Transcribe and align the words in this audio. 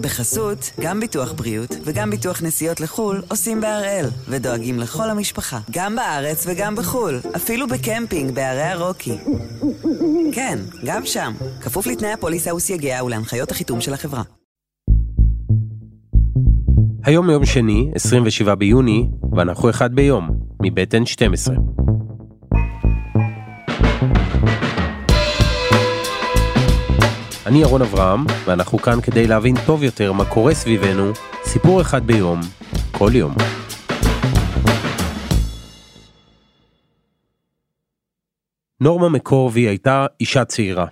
בחסות, 0.00 0.70
גם 0.80 1.00
ביטוח 1.00 1.32
בריאות 1.32 1.76
וגם 1.84 2.10
ביטוח 2.10 2.42
נסיעות 2.42 2.80
לחו"ל 2.80 3.22
עושים 3.28 3.60
בהראל, 3.60 4.06
ודואגים 4.28 4.78
לכל 4.78 5.10
המשפחה, 5.10 5.58
גם 5.70 5.96
בארץ 5.96 6.46
וגם 6.48 6.76
בחו"ל, 6.76 7.20
אפילו 7.36 7.66
בקמפינג 7.68 8.34
בערי 8.34 8.62
הרוקי. 8.62 9.16
כן, 10.32 10.58
גם 10.84 11.06
שם, 11.06 11.32
כפוף 11.60 11.86
לתנאי 11.86 12.12
הפוליסה 12.12 12.54
וסייגיה 12.54 13.04
ולהנחיות 13.04 13.50
החיתום 13.50 13.80
של 13.80 13.94
החברה. 13.94 14.22
היום 17.04 17.30
יום 17.30 17.44
שני, 17.44 17.90
27 17.94 18.54
ביוני, 18.54 19.08
ואנחנו 19.36 19.70
אחד 19.70 19.94
ביום, 19.94 20.30
מבית 20.62 20.94
N12. 20.94 21.50
אני 27.46 27.58
ירון 27.58 27.82
אברהם, 27.82 28.24
ואנחנו 28.44 28.78
כאן 28.78 29.00
כדי 29.00 29.26
להבין 29.26 29.54
טוב 29.66 29.82
יותר 29.82 30.12
מה 30.12 30.24
קורה 30.24 30.54
סביבנו, 30.54 31.12
סיפור 31.44 31.80
אחד 31.80 32.06
ביום, 32.06 32.40
כל 32.92 33.10
יום. 33.14 33.34
נורמה 38.80 39.08
מקורבי 39.08 39.60
הייתה 39.60 40.06
אישה 40.20 40.44
צעירה, 40.44 40.86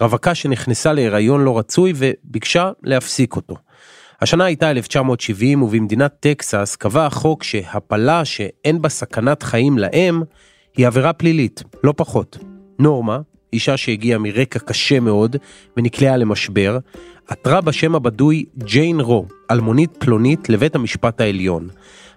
רווקה 0.00 0.34
שנכנסה 0.34 0.92
להיריון 0.92 1.44
לא 1.44 1.58
רצוי 1.58 1.92
וביקשה 1.96 2.70
להפסיק 2.82 3.36
אותו. 3.36 3.54
השנה 4.20 4.44
הייתה 4.44 4.70
1970 4.70 5.62
ובמדינת 5.62 6.16
טקסס 6.20 6.76
קבע 6.76 7.06
החוק 7.06 7.42
שהפלה 7.42 8.24
שאין 8.24 8.82
בה 8.82 8.88
סכנת 8.88 9.42
חיים 9.42 9.78
לאם 9.78 10.22
היא 10.76 10.86
עבירה 10.86 11.12
פלילית, 11.12 11.62
לא 11.84 11.94
פחות. 11.96 12.38
נורמה, 12.78 13.20
אישה 13.52 13.76
שהגיעה 13.76 14.18
מרקע 14.18 14.58
קשה 14.58 15.00
מאוד 15.00 15.36
ונקלעה 15.76 16.16
למשבר, 16.16 16.78
עתרה 17.28 17.60
בשם 17.60 17.94
הבדוי 17.94 18.44
ג'יין 18.58 19.00
רו, 19.00 19.26
אלמונית 19.50 19.90
פלונית 19.98 20.48
לבית 20.48 20.74
המשפט 20.74 21.20
העליון. 21.20 21.68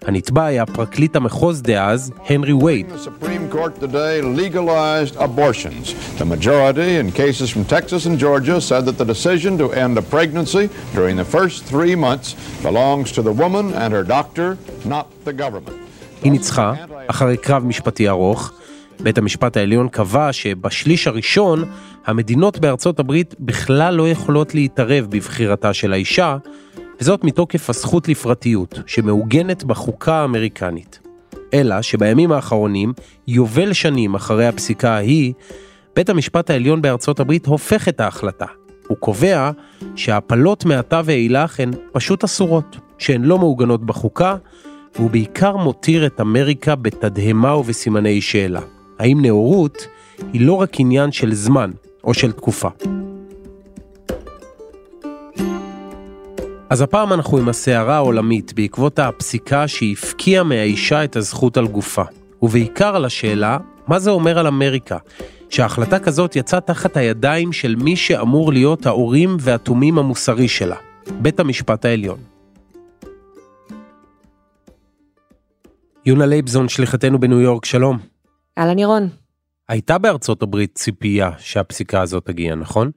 הנתבע 0.02 0.44
היה 0.44 0.66
פרקליט 0.66 1.16
המחוז 1.16 1.62
דאז, 1.62 2.12
הנרי 2.28 2.52
וייד. 2.52 2.86
היא 16.22 16.32
ניצחה, 16.32 16.72
אחרי 17.06 17.36
קרב 17.36 17.64
משפטי 17.64 18.08
ארוך. 18.08 18.52
בית 19.00 19.18
המשפט 19.18 19.56
העליון 19.56 19.88
קבע 19.88 20.32
שבשליש 20.32 21.06
הראשון, 21.06 21.64
המדינות 22.06 22.58
בארצות 22.58 22.98
הברית 22.98 23.34
בכלל 23.40 23.94
לא 23.94 24.08
יכולות 24.08 24.54
להתערב 24.54 25.06
בבחירתה 25.10 25.74
של 25.74 25.92
האישה, 25.92 26.36
וזאת 27.00 27.24
מתוקף 27.24 27.70
הזכות 27.70 28.08
לפרטיות, 28.08 28.80
שמעוגנת 28.86 29.64
בחוקה 29.64 30.14
האמריקנית. 30.14 31.00
אלא 31.54 31.82
שבימים 31.82 32.32
האחרונים, 32.32 32.92
יובל 33.28 33.72
שנים 33.72 34.14
אחרי 34.14 34.46
הפסיקה 34.46 34.90
ההיא, 34.90 35.32
בית 35.96 36.08
המשפט 36.08 36.50
העליון 36.50 36.82
בארצות 36.82 37.20
הברית 37.20 37.46
הופך 37.46 37.88
את 37.88 38.00
ההחלטה. 38.00 38.46
הוא 38.88 38.98
קובע 38.98 39.50
שהפלות 39.96 40.64
מעתה 40.64 41.00
ואילך 41.04 41.60
הן 41.60 41.70
פשוט 41.92 42.24
אסורות, 42.24 42.76
שהן 42.98 43.22
לא 43.22 43.38
מעוגנות 43.38 43.86
בחוקה, 43.86 44.36
והוא 44.94 45.10
בעיקר 45.10 45.56
מותיר 45.56 46.06
את 46.06 46.20
אמריקה 46.20 46.74
בתדהמה 46.74 47.56
ובסימני 47.56 48.20
שאלה. 48.20 48.60
האם 48.98 49.20
נאורות 49.20 49.86
היא 50.32 50.46
לא 50.46 50.52
רק 50.52 50.80
עניין 50.80 51.12
של 51.12 51.34
זמן 51.34 51.70
או 52.04 52.14
של 52.14 52.32
תקופה. 52.32 52.68
אז 56.70 56.80
הפעם 56.80 57.12
אנחנו 57.12 57.38
עם 57.38 57.48
הסערה 57.48 57.96
העולמית 57.96 58.52
בעקבות 58.52 58.98
הפסיקה 58.98 59.68
שהפקיעה 59.68 60.44
מהאישה 60.44 61.04
את 61.04 61.16
הזכות 61.16 61.56
על 61.56 61.66
גופה, 61.66 62.02
ובעיקר 62.42 62.96
על 62.96 63.04
השאלה 63.04 63.58
מה 63.86 63.98
זה 63.98 64.10
אומר 64.10 64.38
על 64.38 64.46
אמריקה, 64.46 64.98
שהחלטה 65.50 65.98
כזאת 65.98 66.36
יצאה 66.36 66.60
תחת 66.60 66.96
הידיים 66.96 67.52
של 67.52 67.76
מי 67.76 67.96
שאמור 67.96 68.52
להיות 68.52 68.86
האורים 68.86 69.36
והתומים 69.40 69.98
המוסרי 69.98 70.48
שלה, 70.48 70.76
בית 71.20 71.40
המשפט 71.40 71.84
העליון. 71.84 72.18
יונה 76.06 76.26
לייבזון, 76.26 76.68
שליחתנו 76.68 77.20
בניו 77.20 77.40
יורק, 77.40 77.64
שלום. 77.64 78.15
אהלן 78.58 78.78
ירון. 78.78 79.08
הייתה 79.68 79.98
בארצות 79.98 80.42
הברית 80.42 80.74
ציפייה 80.74 81.30
שהפסיקה 81.38 82.00
הזאת 82.02 82.26
תגיע, 82.26 82.54
נכון? 82.54 82.90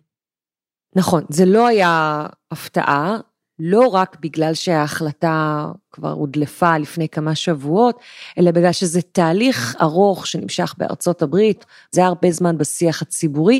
נכון, 0.95 1.23
זה 1.29 1.45
לא 1.45 1.67
היה 1.67 2.25
הפתעה, 2.51 3.17
לא 3.59 3.87
רק 3.87 4.17
בגלל 4.19 4.53
שההחלטה 4.53 5.67
כבר 5.91 6.11
הודלפה 6.11 6.77
לפני 6.77 7.09
כמה 7.09 7.35
שבועות, 7.35 7.99
אלא 8.37 8.51
בגלל 8.51 8.71
שזה 8.71 9.01
תהליך 9.01 9.75
ארוך 9.81 10.27
שנמשך 10.27 10.75
בארצות 10.77 11.21
הברית, 11.21 11.65
זה 11.91 12.01
היה 12.01 12.07
הרבה 12.07 12.31
זמן 12.31 12.57
בשיח 12.57 13.01
הציבורי, 13.01 13.59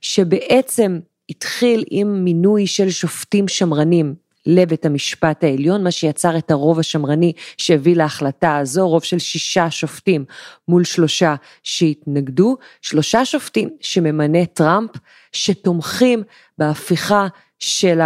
שבעצם 0.00 0.98
התחיל 1.30 1.84
עם 1.90 2.24
מינוי 2.24 2.66
של 2.66 2.90
שופטים 2.90 3.48
שמרנים 3.48 4.14
לבית 4.46 4.86
המשפט 4.86 5.44
העליון, 5.44 5.84
מה 5.84 5.90
שיצר 5.90 6.38
את 6.38 6.50
הרוב 6.50 6.78
השמרני 6.78 7.32
שהביא 7.56 7.96
להחלטה 7.96 8.56
הזו, 8.56 8.88
רוב 8.88 9.04
של 9.04 9.18
שישה 9.18 9.70
שופטים 9.70 10.24
מול 10.68 10.84
שלושה 10.84 11.34
שהתנגדו, 11.62 12.56
שלושה 12.82 13.24
שופטים 13.24 13.68
שממנה 13.80 14.46
טראמפ, 14.46 14.90
שתומכים 15.32 16.22
בהפיכה 16.58 17.26
של 17.58 18.00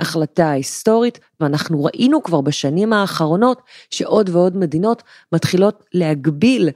ההחלטה 0.00 0.46
ההיסטורית, 0.46 1.18
ואנחנו 1.40 1.84
ראינו 1.84 2.22
כבר 2.22 2.40
בשנים 2.40 2.92
האחרונות 2.92 3.62
שעוד 3.90 4.28
ועוד 4.28 4.56
מדינות 4.56 5.02
מתחילות 5.32 5.84
להגביל 5.94 6.70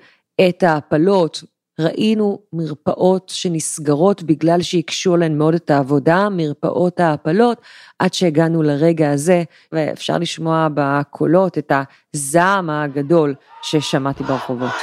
את 0.49 0.63
ההפלות 0.63 1.43
ראינו 1.81 2.39
מרפאות 2.53 3.29
שנסגרות 3.35 4.23
בגלל 4.23 4.63
שהקשו 4.63 5.15
עליהן 5.15 5.39
מאוד 5.39 5.55
את 5.55 5.71
העבודה, 5.71 6.29
מרפאות 6.31 7.01
ההפלות, 7.01 7.61
עד 7.99 8.15
שהגענו 8.15 8.63
לרגע 8.63 9.11
הזה, 9.11 9.43
ואפשר 9.73 10.19
לשמוע 10.19 10.69
בקולות 10.75 11.59
את 11.59 11.73
הזעם 12.15 12.71
הגדול 12.71 13.35
ששמעתי 13.63 14.25
ברחובות. 14.25 14.75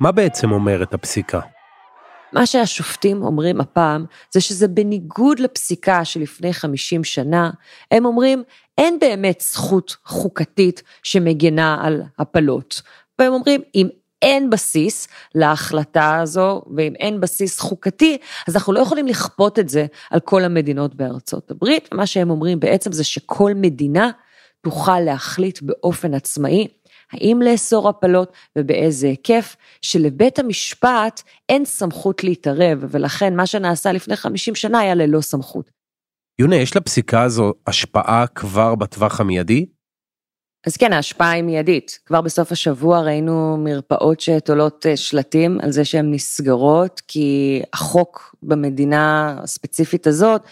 מה 0.00 0.12
בעצם 0.12 0.52
אומרת 0.52 0.94
הפסיקה? 0.94 1.40
מה 2.32 2.46
שהשופטים 2.46 3.22
אומרים 3.22 3.60
הפעם, 3.60 4.04
זה 4.30 4.40
שזה 4.40 4.68
בניגוד 4.68 5.38
לפסיקה 5.38 6.04
שלפני 6.04 6.52
50 6.52 7.04
שנה, 7.04 7.50
הם 7.90 8.04
אומרים, 8.04 8.42
אין 8.78 8.98
באמת 8.98 9.40
זכות 9.40 9.96
חוקתית 10.04 10.82
שמגנה 11.02 11.78
על 11.82 12.02
הפלות. 12.18 12.82
והם 13.18 13.32
אומרים, 13.32 13.60
אם 13.74 13.88
אין 14.22 14.50
בסיס 14.50 15.08
להחלטה 15.34 16.18
הזו, 16.20 16.62
ואם 16.76 16.94
אין 16.94 17.20
בסיס 17.20 17.60
חוקתי, 17.60 18.18
אז 18.48 18.56
אנחנו 18.56 18.72
לא 18.72 18.80
יכולים 18.80 19.06
לכפות 19.06 19.58
את 19.58 19.68
זה 19.68 19.86
על 20.10 20.20
כל 20.20 20.44
המדינות 20.44 20.94
בארצות 20.94 21.50
הברית, 21.50 21.88
ומה 21.92 22.06
שהם 22.06 22.30
אומרים 22.30 22.60
בעצם 22.60 22.92
זה 22.92 23.04
שכל 23.04 23.52
מדינה 23.54 24.10
תוכל 24.62 25.00
להחליט 25.00 25.62
באופן 25.62 26.14
עצמאי 26.14 26.68
האם 27.12 27.42
לאסור 27.42 27.88
הפלות 27.88 28.32
ובאיזה 28.58 29.06
היקף, 29.06 29.56
שלבית 29.82 30.38
המשפט 30.38 31.22
אין 31.48 31.64
סמכות 31.64 32.24
להתערב, 32.24 32.84
ולכן 32.90 33.36
מה 33.36 33.46
שנעשה 33.46 33.92
לפני 33.92 34.16
50 34.16 34.54
שנה 34.54 34.78
היה 34.78 34.94
ללא 34.94 35.20
סמכות. 35.20 35.81
יונה, 36.42 36.56
יש 36.56 36.76
לפסיקה 36.76 37.22
הזו 37.22 37.52
השפעה 37.66 38.26
כבר 38.34 38.74
בטווח 38.74 39.20
המיידי? 39.20 39.66
אז 40.66 40.76
כן, 40.76 40.92
ההשפעה 40.92 41.30
היא 41.30 41.42
מיידית. 41.42 41.98
כבר 42.06 42.20
בסוף 42.20 42.52
השבוע 42.52 43.00
ראינו 43.00 43.56
מרפאות 43.56 44.20
שתולות 44.20 44.86
אה, 44.86 44.96
שלטים 44.96 45.58
על 45.62 45.70
זה 45.70 45.84
שהן 45.84 46.14
נסגרות, 46.14 47.02
כי 47.08 47.62
החוק 47.72 48.34
במדינה 48.42 49.36
הספציפית 49.42 50.06
הזאת 50.06 50.42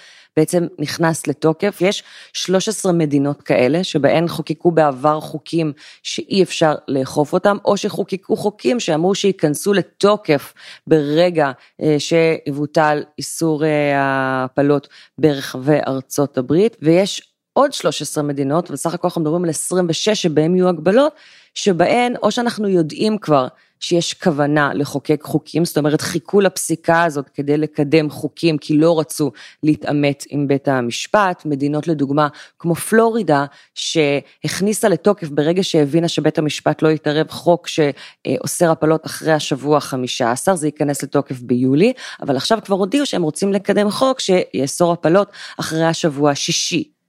בעצם 0.41 0.67
נכנס 0.79 1.27
לתוקף. 1.27 1.79
יש 1.81 2.03
13 2.33 2.93
מדינות 2.93 3.43
כאלה 3.43 3.85
שבהן 3.85 4.29
חוקקו 4.29 4.71
בעבר 4.71 5.21
חוקים 5.21 5.73
שאי 6.03 6.43
אפשר 6.43 6.75
לאכוף 6.89 7.33
אותם, 7.33 7.57
או 7.65 7.77
שחוקקו 7.77 8.37
חוקים 8.37 8.81
שאמרו 8.81 9.15
שייכנסו 9.15 9.73
לתוקף 9.73 10.55
ברגע 10.87 11.51
אה, 11.83 11.97
שיבוטל 11.99 13.03
איסור 13.19 13.65
אה, 13.65 13.99
ההפלות 13.99 14.89
ברחבי 15.19 15.79
ארצות 15.87 16.39
הברית, 16.39 16.77
ויש 16.83 17.23
עוד 17.53 17.73
13 17.73 18.25
מדינות, 18.25 18.71
ובסך 18.71 18.95
הכל 18.95 19.09
אנחנו 19.09 19.21
מדברים 19.21 19.45
על 19.45 19.51
26 19.51 20.09
שבהם 20.09 20.57
יהיו 20.57 20.69
הגבלות, 20.69 21.13
שבהן 21.55 22.15
או 22.23 22.31
שאנחנו 22.31 22.69
יודעים 22.69 23.19
כבר 23.19 23.49
שיש 23.81 24.15
כוונה 24.15 24.71
לחוקק 24.75 25.23
חוקים, 25.23 25.65
זאת 25.65 25.79
אומרת 25.79 26.01
חיכו 26.01 26.41
לפסיקה 26.41 27.05
הזאת 27.05 27.29
כדי 27.29 27.57
לקדם 27.57 28.11
חוקים 28.11 28.59
כי 28.59 28.77
לא 28.77 29.01
רצו 29.01 29.33
להתעמת 29.63 30.25
עם 30.29 30.49
בית 30.49 30.69
המשפט, 30.69 31.43
מדינות 31.45 31.89
לדוגמה 31.89 32.29
כמו 32.59 32.75
פלורידה 32.75 33.45
שהכניסה 33.75 34.89
לתוקף 34.89 35.29
ברגע 35.29 35.63
שהבינה 35.63 36.09
שבית 36.09 36.39
המשפט 36.39 36.83
לא 36.83 36.89
יתערב 36.89 37.31
חוק 37.31 37.67
שאוסר 37.69 38.71
הפלות 38.71 39.07
אחרי 39.07 39.33
השבוע 39.33 39.77
החמישה 39.77 40.31
עשר, 40.31 40.55
זה 40.55 40.67
ייכנס 40.67 41.03
לתוקף 41.03 41.41
ביולי, 41.41 41.93
אבל 42.23 42.37
עכשיו 42.37 42.59
כבר 42.65 42.77
הודיעו 42.77 43.07
שהם 43.07 43.23
רוצים 43.23 43.53
לקדם 43.53 43.91
חוק 43.91 44.21
שיאסור 44.21 44.93
הפלות 44.93 45.29
אחרי 45.59 45.85
השבוע 45.85 46.31
השישי. 46.31 47.00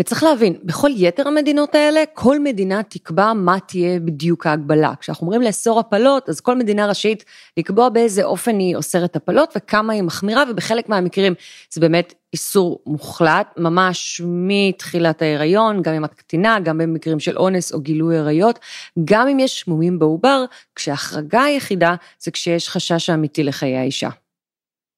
וצריך 0.00 0.22
להבין, 0.22 0.54
בכל 0.64 0.90
יתר 0.96 1.28
המדינות 1.28 1.74
האלה, 1.74 2.02
כל 2.14 2.38
מדינה 2.38 2.82
תקבע 2.82 3.32
מה 3.32 3.60
תהיה 3.60 4.00
בדיוק 4.00 4.46
ההגבלה. 4.46 4.92
כשאנחנו 5.00 5.26
אומרים 5.26 5.42
לאסור 5.42 5.80
הפלות, 5.80 6.28
אז 6.28 6.40
כל 6.40 6.56
מדינה 6.56 6.86
רשאית 6.86 7.24
לקבוע 7.56 7.88
באיזה 7.88 8.24
אופן 8.24 8.58
היא 8.58 8.76
אוסרת 8.76 9.16
הפלות 9.16 9.54
וכמה 9.56 9.92
היא 9.92 10.02
מחמירה, 10.02 10.44
ובחלק 10.50 10.88
מהמקרים 10.88 11.34
זה 11.70 11.80
באמת 11.80 12.14
איסור 12.32 12.82
מוחלט, 12.86 13.46
ממש 13.56 14.20
מתחילת 14.24 15.22
ההיריון, 15.22 15.82
גם 15.82 15.94
אם 15.94 16.04
את 16.04 16.14
קטינה, 16.14 16.60
גם 16.60 16.78
במקרים 16.78 17.20
של 17.20 17.38
אונס 17.38 17.72
או 17.72 17.80
גילוי 17.80 18.18
עריות, 18.18 18.58
גם 19.04 19.28
אם 19.28 19.38
יש 19.38 19.68
מומים 19.68 19.98
בעובר, 19.98 20.44
כשההחרגה 20.74 21.42
היחידה 21.42 21.94
זה 22.18 22.30
כשיש 22.30 22.68
חשש 22.68 23.10
אמיתי 23.10 23.42
לחיי 23.42 23.76
האישה. 23.76 24.08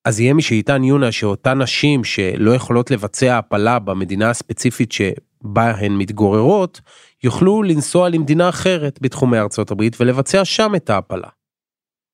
אז 0.06 0.20
יהיה 0.20 0.35
מי 0.35 0.43
שיטען 0.43 0.85
יונה 0.85 1.12
שאותן 1.12 1.62
נשים 1.62 2.05
שלא 2.05 2.50
יכולות 2.50 2.91
לבצע 2.91 3.38
הפלה 3.38 3.79
במדינה 3.79 4.31
הספציפית 4.31 4.93
שבה 4.93 5.70
הן 5.70 5.93
מתגוררות, 5.93 6.81
יוכלו 7.25 7.62
לנסוע 7.62 8.08
למדינה 8.08 8.49
אחרת 8.49 8.99
בתחומי 9.03 9.38
ארצות 9.38 9.70
הברית 9.70 9.97
ולבצע 10.00 10.44
שם 10.44 10.73
את 10.76 10.91
ההפלה. 10.91 11.29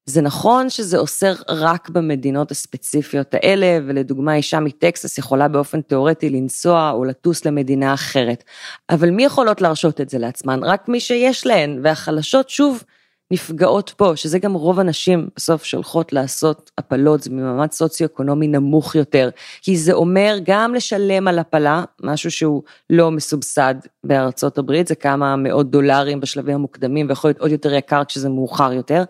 זה 0.07 0.21
נכון 0.21 0.71
שזה 0.71 0.99
אוסר 0.99 1.35
רק 1.49 1.89
במדינות 1.89 2.51
הספציפיות 2.51 3.35
האלה, 3.35 3.79
ולדוגמה 3.87 4.35
אישה 4.35 4.61
מטקסס 4.61 5.19
יכולה 5.19 5.49
באופן 5.49 5.81
תיאורטי 5.81 6.31
לנסוע 6.31 6.91
או 6.91 7.05
לטוס 7.05 7.45
למדינה 7.45 7.95
אחרת. 7.95 8.45
אבל 8.91 9.11
מי 9.11 9.25
יכולות 9.25 9.61
להרשות 9.61 10.01
את 10.01 10.09
זה 10.09 10.19
לעצמן? 10.19 10.65
רק 10.65 10.89
מי 10.89 11.01
שיש 11.01 11.47
להן, 11.47 11.81
והחלשות 11.83 12.51
שוב 12.51 12.83
נפגעות 13.31 13.95
פה, 13.97 14.13
שזה 14.17 14.39
גם 14.39 14.55
רוב 14.55 14.81
הנשים 14.81 15.29
בסוף 15.37 15.65
שהולכות 15.65 16.13
לעשות 16.13 16.71
הפלות, 16.79 17.23
זה 17.23 17.31
ממעמד 17.31 17.73
סוציו-אקונומי 17.73 18.49
נמוך 18.49 18.95
יותר, 18.95 19.31
כי 19.63 19.77
זה 19.77 19.93
אומר 19.93 20.37
גם 20.45 20.75
לשלם 20.75 21.29
על 21.29 21.39
הפלה, 21.39 21.85
משהו 22.03 22.31
שהוא 22.31 22.63
לא 22.91 23.11
מסובסד 23.11 23.75
בארצות 24.05 24.59
הברית, 24.59 24.87
זה 24.87 24.95
כמה 24.95 25.37
מאות 25.37 25.71
דולרים 25.71 26.21
בשלבים 26.21 26.55
המוקדמים, 26.55 27.07
ויכול 27.09 27.29
להיות 27.29 27.41
עוד 27.41 27.51
יותר 27.51 27.75
יקר 27.75 28.05
כשזה 28.05 28.29
מאוחר 28.29 28.73
יותר. 28.73 29.05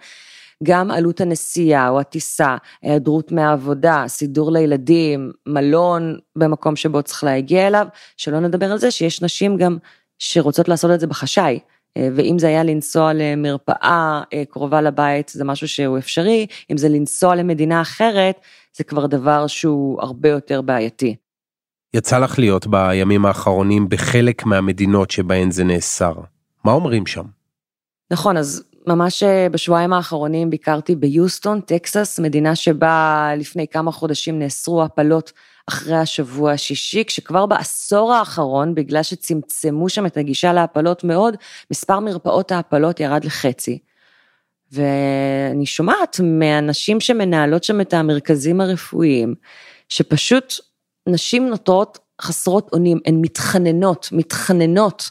גם 0.62 0.90
עלות 0.90 1.20
הנסיעה 1.20 1.88
או 1.88 2.00
הטיסה, 2.00 2.56
היעדרות 2.82 3.32
מהעבודה, 3.32 4.04
סידור 4.06 4.52
לילדים, 4.52 5.32
מלון 5.46 6.18
במקום 6.36 6.76
שבו 6.76 7.02
צריך 7.02 7.24
להגיע 7.24 7.66
אליו, 7.66 7.86
שלא 8.16 8.40
נדבר 8.40 8.72
על 8.72 8.78
זה 8.78 8.90
שיש 8.90 9.22
נשים 9.22 9.56
גם 9.56 9.78
שרוצות 10.18 10.68
לעשות 10.68 10.90
את 10.90 11.00
זה 11.00 11.06
בחשאי. 11.06 11.58
אה, 11.96 12.08
ואם 12.16 12.38
זה 12.38 12.46
היה 12.46 12.64
לנסוע 12.64 13.12
למרפאה 13.12 14.22
אה, 14.32 14.42
קרובה 14.50 14.80
לבית, 14.80 15.28
זה 15.28 15.44
משהו 15.44 15.68
שהוא 15.68 15.98
אפשרי, 15.98 16.46
אם 16.70 16.76
זה 16.76 16.88
לנסוע 16.88 17.34
למדינה 17.34 17.80
אחרת, 17.80 18.40
זה 18.76 18.84
כבר 18.84 19.06
דבר 19.06 19.46
שהוא 19.46 20.02
הרבה 20.02 20.28
יותר 20.28 20.62
בעייתי. 20.62 21.16
יצא 21.94 22.18
לך 22.18 22.38
להיות 22.38 22.66
בימים 22.66 23.26
האחרונים 23.26 23.88
בחלק 23.88 24.46
מהמדינות 24.46 25.10
שבהן 25.10 25.50
זה 25.50 25.64
נאסר. 25.64 26.14
מה 26.64 26.72
אומרים 26.72 27.06
שם? 27.06 27.24
נכון, 28.10 28.36
אז 28.36 28.64
ממש 28.86 29.22
אה, 29.22 29.48
בשבועיים 29.48 29.92
האחרונים 29.92 30.50
ביקרתי 30.50 30.96
ביוסטון, 30.96 31.60
טקסס, 31.60 32.18
מדינה 32.18 32.56
שבה 32.56 33.30
לפני 33.36 33.66
כמה 33.68 33.92
חודשים 33.92 34.38
נאסרו 34.38 34.82
הפלות 34.82 35.32
אחרי 35.68 35.96
השבוע 35.96 36.52
השישי, 36.52 37.04
כשכבר 37.04 37.46
בעשור 37.46 38.14
האחרון, 38.14 38.74
בגלל 38.74 39.02
שצמצמו 39.02 39.88
שם 39.88 40.06
את 40.06 40.16
הגישה 40.16 40.52
להפלות 40.52 41.04
מאוד, 41.04 41.36
מספר 41.70 42.00
מרפאות 42.00 42.52
ההפלות 42.52 43.00
ירד 43.00 43.24
לחצי. 43.24 43.78
ואני 44.72 45.66
שומעת 45.66 46.20
מהנשים 46.22 47.00
שמנהלות 47.00 47.64
שם 47.64 47.80
את 47.80 47.94
המרכזים 47.94 48.60
הרפואיים, 48.60 49.34
שפשוט 49.88 50.54
נשים 51.08 51.48
נותרות 51.48 51.98
חסרות 52.22 52.70
אונים, 52.72 52.98
הן 53.06 53.18
מתחננות, 53.20 54.08
מתחננות 54.12 55.10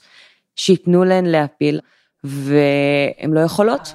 שייתנו 0.56 1.03
להן 1.03 1.25
להפיל, 1.25 1.80
והן 2.24 3.33
לא 3.33 3.39
יכולות. 3.39 3.94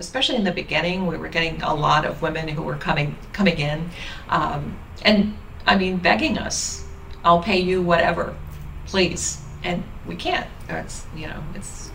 especially 0.00 0.36
in 0.36 0.44
the 0.44 0.56
beginning, 0.64 1.06
we 1.06 1.16
were 1.22 1.28
getting 1.28 1.60
a 1.62 1.74
lot 1.74 2.02
of 2.06 2.22
women 2.22 2.48
who 2.48 2.62
were 2.62 2.80
coming 2.88 3.14
coming 3.38 3.58
in, 3.70 3.78
um, 4.30 4.60
and 5.08 5.18
I 5.66 5.76
mean, 5.76 5.96
begging 5.98 6.38
us, 6.38 6.84
I'll 7.24 7.42
pay 7.42 7.60
you 7.60 7.82
whatever, 7.82 8.34
please. 8.86 9.38
And 9.62 9.82
we 10.06 10.16
can't. 10.16 10.46
That's, 10.68 11.06
you 11.14 11.26
know, 11.28 11.42
it's, 11.54 11.90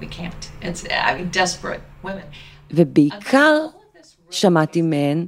we 0.00 0.06
can't. 0.06 0.50
It's, 0.62 0.84
I 0.90 1.14
mean, 1.16 1.30
desperate 1.30 1.82
women. 2.02 2.24
ובעיקר 2.70 3.66
שמעתי 4.30 4.82
מהן 4.82 5.26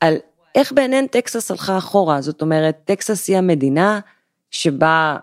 על 0.00 0.16
איך 0.54 0.72
בעיניהן 0.72 1.06
טקסס 1.06 1.50
הלכה 1.50 1.78
אחורה. 1.78 2.20
זאת 2.20 2.42
אומרת, 2.42 2.78
טקסס 2.84 3.28
היא 3.28 3.36
המדינה 3.36 4.00
שבה 4.50 5.16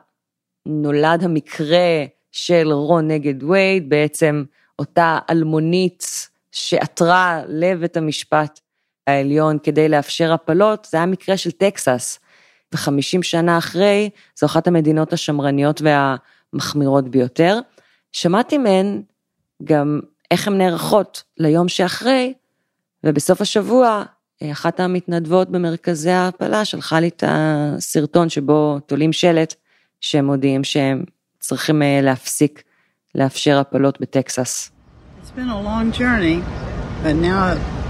נולד 0.66 1.24
המקרה 1.24 2.06
של 2.32 2.68
רון 2.72 3.08
נגד 3.08 3.44
וייד, 3.44 3.90
בעצם 3.90 4.44
אותה 4.80 5.20
אלמונית 5.30 6.30
שעתרה 6.52 7.42
לבית 7.48 7.98
המשפט 7.98 8.60
העליון 9.08 9.58
כדי 9.64 9.90
לאפשר 9.90 10.34
הפלות, 10.34 10.88
זה 10.92 10.98
היה 10.98 11.06
מקרה 11.06 11.38
של 11.38 11.52
טקסס. 11.52 12.20
וחמישים 12.74 13.24
שנה 13.24 13.58
אחרי, 13.58 14.10
זו 14.40 14.46
אחת 14.46 14.68
המדינות 14.68 15.14
השמרניות 15.14 15.82
והמחמירות 15.82 17.10
ביותר. 17.10 17.60
שמעתי 18.12 18.58
מהן 18.58 19.02
גם 19.64 20.00
איך 20.32 20.48
הן 20.48 20.58
נערכות 20.58 21.24
ליום 21.38 21.68
שאחרי, 21.68 22.34
ובסוף 23.04 23.42
השבוע, 23.42 24.04
אחת 24.52 24.80
המתנדבות 24.80 25.50
במרכזי 25.50 26.12
ההעפלה 26.12 26.66
שלחה 26.66 27.00
לי 27.00 27.08
את 27.08 27.24
הסרטון 27.28 28.30
שבו 28.30 28.80
תולים 28.86 29.14
שלט, 29.14 29.56
שהם 30.02 30.26
מודיעים 30.26 30.64
שהם 30.64 31.04
צריכים 31.40 31.82
אה, 31.82 32.00
להפסיק 32.02 32.64
לאפשר 33.16 33.60
הפלות 33.60 34.02
בטקסס. 34.02 34.72
It's 35.22 35.38
been 35.38 35.50
a 35.50 35.62
long 35.62 35.92
journey, 35.92 36.42
but 37.04 37.16
now 37.16 37.81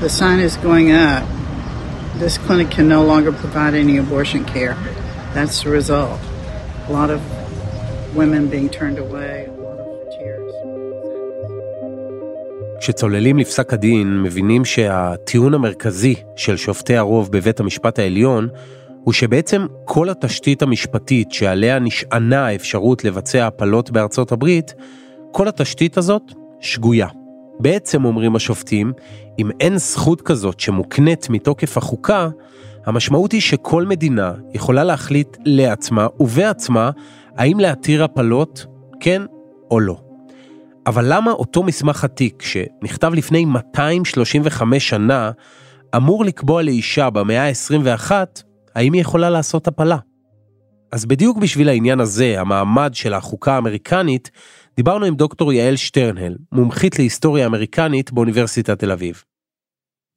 the 0.00 0.08
sign 0.08 0.38
is 0.40 0.56
going 0.56 0.88
up. 0.92 1.24
This 2.22 2.38
clinic 2.38 2.70
can 2.70 2.88
no 2.88 3.02
longer 3.04 3.32
provide 3.32 3.74
any 3.74 3.96
abortion 3.98 4.44
care. 4.44 4.74
That's 5.34 5.62
the 5.62 5.70
result. 5.70 6.20
A 6.88 6.92
lot 6.92 7.10
of 7.10 7.20
women 8.14 8.48
being 8.48 8.68
turned 8.68 8.98
away. 8.98 9.46
כשצוללים 12.80 13.38
לפסק 13.38 13.72
הדין, 13.72 14.22
מבינים 14.22 14.64
שהטיעון 14.64 15.54
המרכזי 15.54 16.14
של 16.36 16.56
שופטי 16.56 16.96
הרוב 16.96 17.32
בבית 17.32 17.60
המשפט 17.60 17.98
העליון 17.98 18.48
הוא 19.04 19.12
שבעצם 19.12 19.66
כל 19.84 20.08
התשתית 20.08 20.62
המשפטית 20.62 21.32
שעליה 21.32 21.78
נשענה 21.78 22.46
האפשרות 22.46 23.04
לבצע 23.04 23.46
הפלות 23.46 23.90
בארצות 23.90 24.32
הברית, 24.32 24.74
כל 25.32 25.48
התשתית 25.48 25.98
הזאת 25.98 26.22
שגויה. 26.60 27.19
בעצם 27.60 28.04
אומרים 28.04 28.36
השופטים, 28.36 28.92
אם 29.38 29.50
אין 29.60 29.78
זכות 29.78 30.22
כזאת 30.22 30.60
שמוקנית 30.60 31.30
מתוקף 31.30 31.76
החוקה, 31.76 32.28
המשמעות 32.86 33.32
היא 33.32 33.40
שכל 33.40 33.84
מדינה 33.84 34.32
יכולה 34.54 34.84
להחליט 34.84 35.36
לעצמה 35.44 36.06
ובעצמה 36.20 36.90
האם 37.36 37.60
להתיר 37.60 38.04
הפלות, 38.04 38.66
כן 39.00 39.22
או 39.70 39.80
לא. 39.80 40.00
אבל 40.86 41.04
למה 41.08 41.32
אותו 41.32 41.62
מסמך 41.62 42.04
עתיק, 42.04 42.42
שנכתב 42.42 43.12
לפני 43.14 43.44
235 43.44 44.88
שנה, 44.88 45.30
אמור 45.96 46.24
לקבוע 46.24 46.62
לאישה 46.62 47.10
במאה 47.10 47.48
ה-21 47.48 48.12
האם 48.74 48.92
היא 48.92 49.00
יכולה 49.00 49.30
לעשות 49.30 49.68
הפלה? 49.68 49.96
אז 50.92 51.06
בדיוק 51.06 51.38
בשביל 51.38 51.68
העניין 51.68 52.00
הזה, 52.00 52.40
המעמד 52.40 52.90
של 52.94 53.14
החוקה 53.14 53.54
האמריקנית, 53.54 54.30
דיברנו 54.80 55.06
עם 55.06 55.14
דוקטור 55.14 55.52
יעל 55.52 55.76
שטרנהל, 55.76 56.36
מומחית 56.52 56.98
להיסטוריה 56.98 57.46
אמריקנית 57.46 58.12
באוניברסיטת 58.12 58.78
תל 58.78 58.92
אביב. 58.92 59.22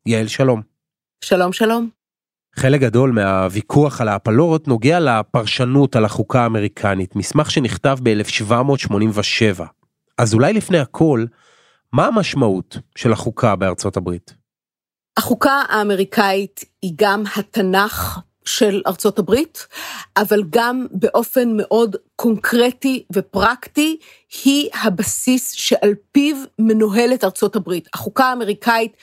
יעל, 0.05 0.27
שלום. 0.27 0.61
שלום, 1.23 1.53
שלום. 1.53 1.89
חלק 2.55 2.81
גדול 2.81 3.11
מהוויכוח 3.11 4.01
על 4.01 4.07
ההפלות 4.07 4.67
נוגע 4.67 4.99
לפרשנות 4.99 5.95
על 5.95 6.05
החוקה 6.05 6.41
האמריקנית, 6.43 7.15
מסמך 7.15 7.51
שנכתב 7.51 7.97
ב-1787. 8.03 9.63
אז 10.17 10.33
אולי 10.33 10.53
לפני 10.53 10.79
הכל, 10.79 11.25
מה 11.93 12.05
המשמעות 12.07 12.77
של 12.95 13.11
החוקה 13.11 13.55
בארצות 13.55 13.97
הברית? 13.97 14.33
החוקה 15.17 15.61
האמריקאית 15.69 16.65
היא 16.81 16.93
גם 16.95 17.23
התנ"ך 17.35 18.19
של 18.45 18.81
ארצות 18.87 19.19
הברית, 19.19 19.67
אבל 20.17 20.43
גם 20.49 20.85
באופן 20.91 21.49
מאוד 21.57 21.95
קונקרטי 22.15 23.03
ופרקטי 23.13 23.97
היא 24.43 24.69
הבסיס 24.73 25.51
שעל 25.51 25.93
פיו 26.11 26.35
מנוהלת 26.59 27.23
ארצות 27.23 27.55
הברית. 27.55 27.87
החוקה 27.93 28.25
האמריקאית 28.25 28.97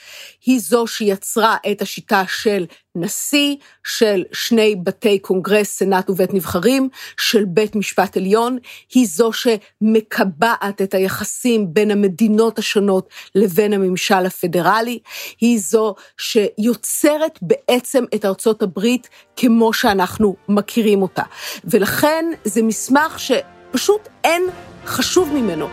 היא 0.45 0.59
זו 0.59 0.87
שיצרה 0.87 1.57
את 1.71 1.81
השיטה 1.81 2.23
של 2.27 2.65
נשיא, 2.95 3.55
של 3.83 4.23
שני 4.33 4.75
בתי 4.75 5.19
קונגרס, 5.19 5.67
סנאט 5.67 6.09
ובית 6.09 6.33
נבחרים, 6.33 6.89
של 7.17 7.45
בית 7.45 7.75
משפט 7.75 8.17
עליון, 8.17 8.57
היא 8.93 9.07
זו 9.07 9.31
שמקבעת 9.33 10.81
את 10.83 10.93
היחסים 10.93 11.73
בין 11.73 11.91
המדינות 11.91 12.59
השונות 12.59 13.09
לבין 13.35 13.73
הממשל 13.73 14.25
הפדרלי, 14.25 14.99
היא 15.41 15.59
זו 15.59 15.95
שיוצרת 16.17 17.39
בעצם 17.41 18.03
את 18.15 18.25
ארצות 18.25 18.61
הברית 18.61 19.09
כמו 19.35 19.73
שאנחנו 19.73 20.35
מכירים 20.49 21.01
אותה. 21.01 21.23
ולכן 21.63 22.25
זה 22.45 22.63
מסמך 22.63 23.10
שפשוט 23.18 24.08
אין 24.24 24.42
חשוב 24.84 25.32
ממנו. 25.34 25.68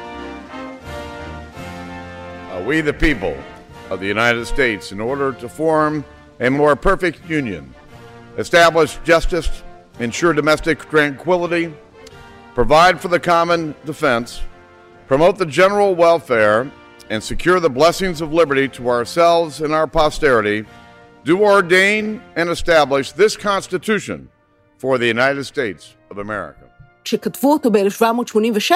We 2.67 2.79
the 2.79 2.93
people 2.93 3.35
of 3.89 3.99
the 3.99 4.07
United 4.07 4.45
States, 4.45 4.93
in 4.93 5.01
order 5.01 5.33
to 5.33 5.49
form 5.49 6.05
a 6.39 6.49
more 6.49 6.75
perfect 6.77 7.29
union, 7.29 7.73
establish 8.37 8.97
justice, 9.03 9.49
ensure 9.99 10.33
domestic 10.33 10.77
tranquility, 10.89 11.73
provide 12.55 13.01
for 13.01 13.09
the 13.09 13.19
common 13.19 13.75
defense, 13.85 14.41
promote 15.07 15.37
the 15.37 15.45
general 15.45 15.93
welfare, 15.93 16.71
and 17.09 17.21
secure 17.21 17.59
the 17.59 17.69
blessings 17.69 18.21
of 18.21 18.31
liberty 18.31 18.67
to 18.69 18.89
ourselves 18.89 19.59
and 19.59 19.73
our 19.73 19.87
posterity, 19.87 20.65
do 21.25 21.41
ordain 21.41 22.21
and 22.37 22.49
establish 22.49 23.11
this 23.11 23.35
Constitution 23.35 24.29
for 24.77 24.97
the 24.97 25.07
United 25.07 25.43
States 25.43 25.95
of 26.09 26.17
America. 26.17 26.65
כשכתבו 27.08 27.52
אותו 27.52 27.70
ב-1787, 27.70 28.74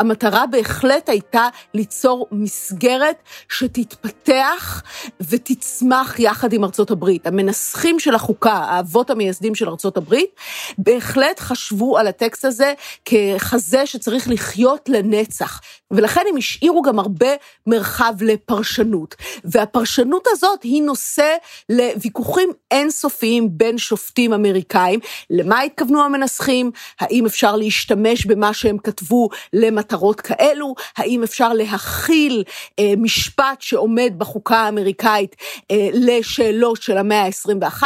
המטרה 0.00 0.46
בהחלט 0.46 1.08
הייתה 1.08 1.48
ליצור 1.74 2.26
מסגרת 2.32 3.16
שתתפתח 3.48 4.82
ותצמח 5.20 6.18
יחד 6.18 6.52
עם 6.52 6.64
ארצות 6.64 6.90
הברית. 6.90 7.26
המנסחים 7.26 8.00
של 8.00 8.14
החוקה, 8.14 8.52
האבות 8.52 9.10
המייסדים 9.10 9.54
של 9.54 9.68
ארצות 9.68 9.96
הברית, 9.96 10.30
בהחלט 10.78 11.40
חשבו 11.40 11.98
על 11.98 12.06
הטקסט 12.06 12.44
הזה 12.44 12.72
ככזה 13.04 13.86
שצריך 13.86 14.28
לחיות 14.28 14.88
לנצח. 14.88 15.60
ולכן 15.90 16.20
הם 16.30 16.36
השאירו 16.36 16.82
גם 16.82 16.98
הרבה 16.98 17.26
מרחב 17.66 18.14
לפרשנות. 18.20 19.14
והפרשנות 19.44 20.26
הזאת 20.30 20.62
היא 20.62 20.82
נושא 20.82 21.34
לוויכוחים 21.68 22.52
אינסופיים 22.70 23.48
בין 23.50 23.78
שופטים 23.78 24.32
אמריקאים. 24.32 25.00
למה 25.30 25.60
התכוונו 25.60 26.04
המנסחים? 26.04 26.70
האם 27.00 27.26
אפשר 27.26 27.56
להשתמש 27.56 28.26
במה 28.26 28.54
שהם 28.54 28.78
כתבו 28.78 29.28
למטרות 29.52 30.20
כאלו? 30.20 30.74
האם 30.96 31.22
אפשר 31.22 31.52
להכיל 31.52 32.44
אה, 32.78 32.92
משפט 32.96 33.60
שעומד 33.60 34.12
בחוקה 34.18 34.56
האמריקאית 34.56 35.36
אה, 35.70 35.88
לשאלות 35.92 36.82
של 36.82 36.98
המאה 36.98 37.22
ה-21? 37.22 37.82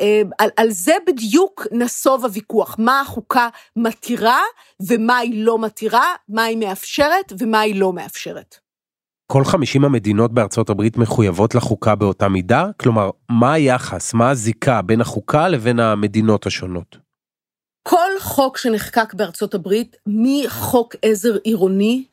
אה, 0.00 0.22
על, 0.38 0.50
על 0.56 0.70
זה 0.70 0.94
בדיוק 1.06 1.66
נסוב 1.72 2.24
הוויכוח, 2.24 2.76
מה 2.78 3.00
החוקה 3.00 3.48
מתירה 3.76 4.40
ומה 4.80 5.18
היא 5.18 5.44
לא 5.44 5.58
מתירה, 5.58 6.14
מה 6.28 6.44
היא 6.44 6.56
מאפשרת 6.56 7.29
ומה 7.38 7.60
היא 7.60 7.80
לא 7.80 7.92
מאפשרת. 7.92 8.58
כל 9.32 9.44
50 9.44 9.84
המדינות 9.84 10.32
בארצות 10.32 10.70
הברית 10.70 10.96
מחויבות 10.96 11.54
לחוקה 11.54 11.94
באותה 11.94 12.28
מידה? 12.28 12.66
כלומר, 12.80 13.10
מה 13.28 13.52
היחס, 13.52 14.14
מה 14.14 14.30
הזיקה 14.30 14.82
בין 14.82 15.00
החוקה 15.00 15.48
לבין 15.48 15.80
המדינות 15.80 16.46
השונות? 16.46 17.09
כל 17.82 18.10
חוק 18.20 18.58
שנחקק 18.58 19.14
בארצות 19.14 19.54
הברית, 19.54 19.96
מחוק 20.06 20.94
עזר 21.02 21.36
עירוני 21.44 22.04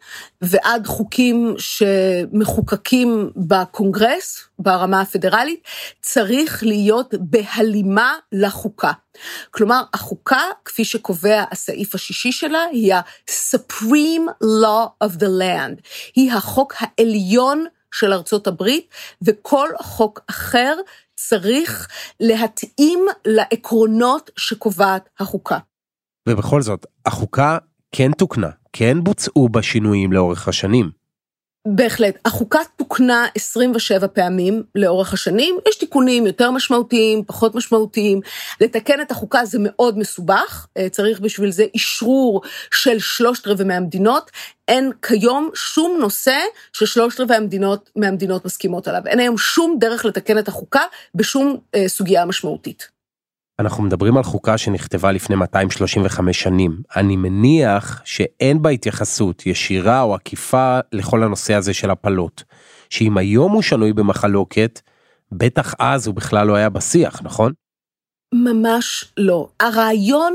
ועד 0.41 0.87
חוקים 0.87 1.55
שמחוקקים 1.57 3.31
בקונגרס, 3.35 4.43
ברמה 4.59 5.01
הפדרלית, 5.01 5.63
צריך 6.01 6.63
להיות 6.63 7.13
בהלימה 7.19 8.15
לחוקה. 8.31 8.91
כלומר, 9.51 9.83
החוקה, 9.93 10.41
כפי 10.65 10.85
שקובע 10.85 11.43
הסעיף 11.51 11.95
השישי 11.95 12.31
שלה, 12.31 12.63
היא 12.71 12.93
ה-Supreme 12.93 14.43
Law 14.43 15.03
of 15.03 15.19
the 15.19 15.29
Land. 15.41 15.81
היא 16.15 16.31
החוק 16.31 16.73
העליון 16.79 17.65
של 17.91 18.13
ארצות 18.13 18.47
הברית, 18.47 18.87
וכל 19.21 19.69
חוק 19.81 20.19
אחר 20.29 20.75
צריך 21.19 21.87
להתאים 22.19 23.05
לעקרונות 23.25 24.31
שקובעת 24.37 25.09
החוקה. 25.19 25.57
ובכל 26.29 26.61
זאת, 26.61 26.85
החוקה 27.05 27.57
כן 27.91 28.11
תוקנה, 28.11 28.49
כן 28.73 29.03
בוצעו 29.03 29.49
בה 29.49 29.61
שינויים 29.61 30.13
לאורך 30.13 30.47
השנים. 30.47 31.06
בהחלט. 31.75 32.17
החוקה 32.25 32.59
תוקנה 32.75 33.27
27 33.35 34.07
פעמים 34.07 34.63
לאורך 34.75 35.13
השנים, 35.13 35.57
יש 35.69 35.75
תיקונים 35.75 36.27
יותר 36.27 36.51
משמעותיים, 36.51 37.23
פחות 37.23 37.55
משמעותיים. 37.55 38.19
לתקן 38.61 39.01
את 39.01 39.11
החוקה 39.11 39.45
זה 39.45 39.57
מאוד 39.61 39.97
מסובך, 39.97 40.67
אה, 40.77 40.89
צריך 40.89 41.19
בשביל 41.19 41.51
זה 41.51 41.65
אישרור 41.73 42.41
של 42.71 42.99
שלושת 42.99 43.47
רבעי 43.47 43.65
מהמדינות. 43.65 44.31
אין 44.67 44.91
כיום 45.01 45.49
שום 45.53 45.97
נושא 45.99 46.39
ששלושת 46.73 47.19
רבעי 47.19 47.37
המדינות, 47.37 47.89
מהמדינות 47.95 48.45
מסכימות 48.45 48.87
עליו. 48.87 49.01
אין 49.07 49.19
היום 49.19 49.37
שום 49.37 49.77
דרך 49.79 50.05
לתקן 50.05 50.37
את 50.37 50.47
החוקה 50.47 50.81
בשום 51.15 51.57
אה, 51.75 51.87
סוגיה 51.87 52.25
משמעותית. 52.25 52.96
אנחנו 53.59 53.83
מדברים 53.83 54.17
על 54.17 54.23
חוקה 54.23 54.57
שנכתבה 54.57 55.11
לפני 55.11 55.35
235 55.35 56.41
שנים. 56.41 56.81
אני 56.95 57.15
מניח 57.15 58.01
שאין 58.05 58.61
בה 58.61 58.69
התייחסות 58.69 59.45
ישירה 59.45 60.01
או 60.01 60.15
עקיפה 60.15 60.79
לכל 60.91 61.23
הנושא 61.23 61.53
הזה 61.53 61.73
של 61.73 61.89
הפלות. 61.89 62.43
שאם 62.89 63.17
היום 63.17 63.51
הוא 63.51 63.61
שנוי 63.61 63.93
במחלוקת, 63.93 64.81
בטח 65.31 65.73
אז 65.79 66.07
הוא 66.07 66.15
בכלל 66.15 66.47
לא 66.47 66.55
היה 66.55 66.69
בשיח, 66.69 67.21
נכון? 67.23 67.53
ממש 68.33 69.05
לא. 69.17 69.47
הרעיון 69.59 70.33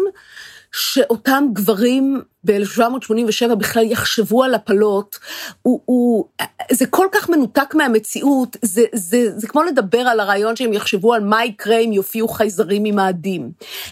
שאותם 0.72 1.44
גברים 1.52 2.20
ב-1787 2.44 3.54
בכלל 3.54 3.84
יחשבו 3.84 4.44
על 4.44 4.54
הפלות, 4.54 5.18
הוא, 5.62 5.80
הוא, 5.84 6.24
זה 6.72 6.86
כל 6.86 7.06
כך 7.12 7.28
מנותק 7.28 7.74
מהמציאות, 7.74 8.56
זה, 8.62 8.84
זה, 8.94 9.38
זה 9.38 9.48
כמו 9.48 9.62
לדבר 9.62 9.98
על 9.98 10.20
הרעיון 10.20 10.56
שהם 10.56 10.72
יחשבו 10.72 11.14
על 11.14 11.24
מה 11.24 11.44
יקרה 11.44 11.78
אם 11.78 11.92
יופיעו 11.92 12.28
חייזרים 12.28 12.82
ממאדים. 12.82 13.50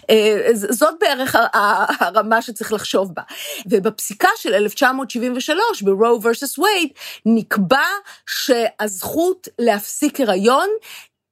אה, 0.09 0.49
זאת 0.53 0.93
בערך 0.99 1.35
הרמה 1.99 2.41
שצריך 2.41 2.73
לחשוב 2.73 3.13
בה. 3.13 3.21
ובפסיקה 3.65 4.29
של 4.37 4.53
1973, 4.53 5.83
ב-Roe 5.83 6.23
vs. 6.23 6.59
Wade, 6.59 6.93
נקבע 7.25 7.85
שהזכות 8.25 9.47
להפסיק 9.59 10.19
הריון 10.19 10.69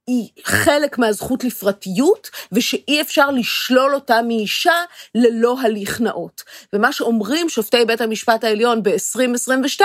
היא 0.10 0.30
חלק 0.44 0.98
מהזכות 0.98 1.44
לפרטיות, 1.44 2.30
ושאי 2.52 3.02
אפשר 3.02 3.32
לשלול 3.32 3.96
אותה 3.96 4.22
מאישה 4.22 4.74
ללא 5.16 5.56
הליך 5.62 6.02
נאות. 6.02 6.44
ומה 6.74 6.94
שאומרים 6.94 7.50
שופטי 7.50 7.86
בית 7.86 8.02
המשפט 8.02 8.44
העליון 8.44 8.84
ב-2022, 8.84 9.82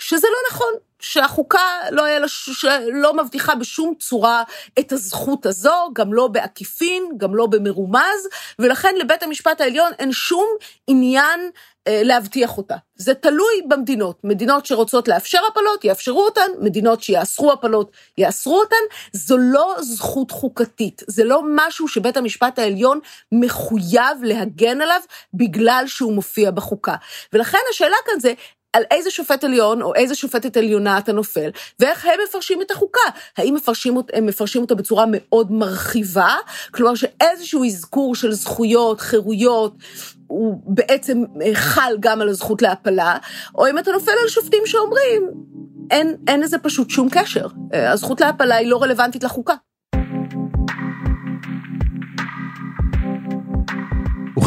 שזה 0.00 0.26
לא 0.30 0.38
נכון, 0.50 0.72
שהחוקה 1.00 1.60
לא, 1.90 2.04
היה 2.04 2.18
לש... 2.18 2.64
לא 2.92 3.14
מבטיחה 3.14 3.54
בשום 3.54 3.94
צורה 3.98 4.42
את 4.78 4.92
הזכות 4.92 5.46
הזו, 5.46 5.90
גם 5.92 6.12
לא 6.12 6.28
בעקיפין, 6.28 7.08
גם 7.16 7.34
לא 7.34 7.46
במרומז, 7.46 8.28
ולכן 8.58 8.94
לבית 8.96 9.22
המשפט 9.22 9.60
העליון 9.60 9.92
אין 9.98 10.12
שום 10.12 10.46
עניין 10.86 11.50
אה, 11.88 12.00
להבטיח 12.04 12.58
אותה. 12.58 12.76
זה 12.94 13.14
תלוי 13.14 13.62
במדינות. 13.68 14.20
מדינות 14.24 14.66
שרוצות 14.66 15.08
לאפשר 15.08 15.38
הפלות, 15.50 15.84
יאפשרו 15.84 16.24
אותן, 16.24 16.50
מדינות 16.60 17.02
שיאסרו 17.02 17.52
הפלות, 17.52 17.90
יאסרו 18.18 18.60
אותן. 18.60 18.76
זו 19.12 19.36
לא 19.38 19.74
זכות 19.80 20.30
חוקתית, 20.30 21.02
זה 21.06 21.24
לא 21.24 21.42
משהו 21.54 21.88
שבית 21.88 22.16
המשפט 22.16 22.58
העליון 22.58 23.00
מחויב 23.32 24.22
להגן 24.22 24.80
עליו 24.80 25.00
בגלל 25.34 25.84
שהוא 25.86 26.12
מופיע 26.12 26.50
בחוקה. 26.50 26.94
ולכן 27.32 27.58
השאלה 27.70 27.96
כאן 28.06 28.20
זה, 28.20 28.32
על 28.72 28.82
איזה 28.90 29.10
שופט 29.10 29.44
עליון 29.44 29.82
או 29.82 29.94
איזה 29.94 30.14
שופטת 30.14 30.56
עליונה 30.56 30.98
אתה 30.98 31.12
נופל, 31.12 31.50
ואיך 31.78 32.04
הם 32.04 32.20
מפרשים 32.28 32.62
את 32.62 32.70
החוקה. 32.70 33.00
האם 33.36 33.54
מפרשים, 33.54 33.96
הם 34.12 34.26
מפרשים 34.26 34.62
אותה 34.62 34.74
בצורה 34.74 35.04
מאוד 35.08 35.52
מרחיבה, 35.52 36.36
כלומר 36.70 36.94
שאיזשהו 36.94 37.64
אזכור 37.64 38.14
של 38.14 38.32
זכויות, 38.32 39.00
חירויות, 39.00 39.74
הוא 40.26 40.60
בעצם 40.66 41.24
אה, 41.42 41.54
חל 41.54 41.96
גם 42.00 42.20
על 42.20 42.28
הזכות 42.28 42.62
להפלה, 42.62 43.16
או 43.54 43.68
אם 43.70 43.78
אתה 43.78 43.92
נופל 43.92 44.12
על 44.22 44.28
שופטים 44.28 44.62
שאומרים, 44.66 45.30
אין, 45.90 46.16
אין 46.28 46.40
לזה 46.40 46.58
פשוט 46.58 46.90
שום 46.90 47.08
קשר. 47.10 47.46
אה, 47.74 47.92
הזכות 47.92 48.20
להפלה 48.20 48.56
היא 48.56 48.68
לא 48.68 48.82
רלוונטית 48.82 49.24
לחוקה. 49.24 49.54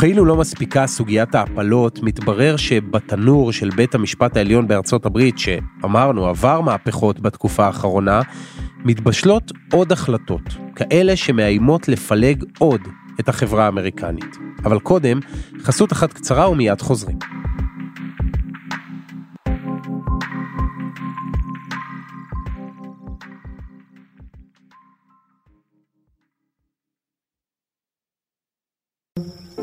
וכאילו 0.03 0.25
לא 0.25 0.36
מספיקה 0.36 0.88
סוגיית 0.88 1.36
ההפלות, 1.36 2.03
מתברר 2.03 2.57
שבתנור 2.57 3.51
של 3.51 3.69
בית 3.69 3.95
המשפט 3.95 4.38
העליון 4.38 4.67
בארצות 4.67 5.05
הברית, 5.05 5.39
שאמרנו 5.39 6.25
עבר 6.25 6.62
מהפכות 6.62 7.19
בתקופה 7.19 7.65
האחרונה, 7.65 8.22
מתבשלות 8.86 9.51
עוד 9.72 9.91
החלטות, 9.91 10.41
כאלה 10.75 11.15
שמאיימות 11.15 11.88
לפלג 11.88 12.43
עוד 12.60 12.81
את 13.19 13.29
החברה 13.29 13.65
האמריקנית. 13.65 14.38
אבל 14.65 14.79
קודם, 14.79 15.19
חסות 15.62 15.91
אחת 15.91 16.13
קצרה 16.13 16.50
ומיד 16.50 16.81
חוזרים. 16.81 17.17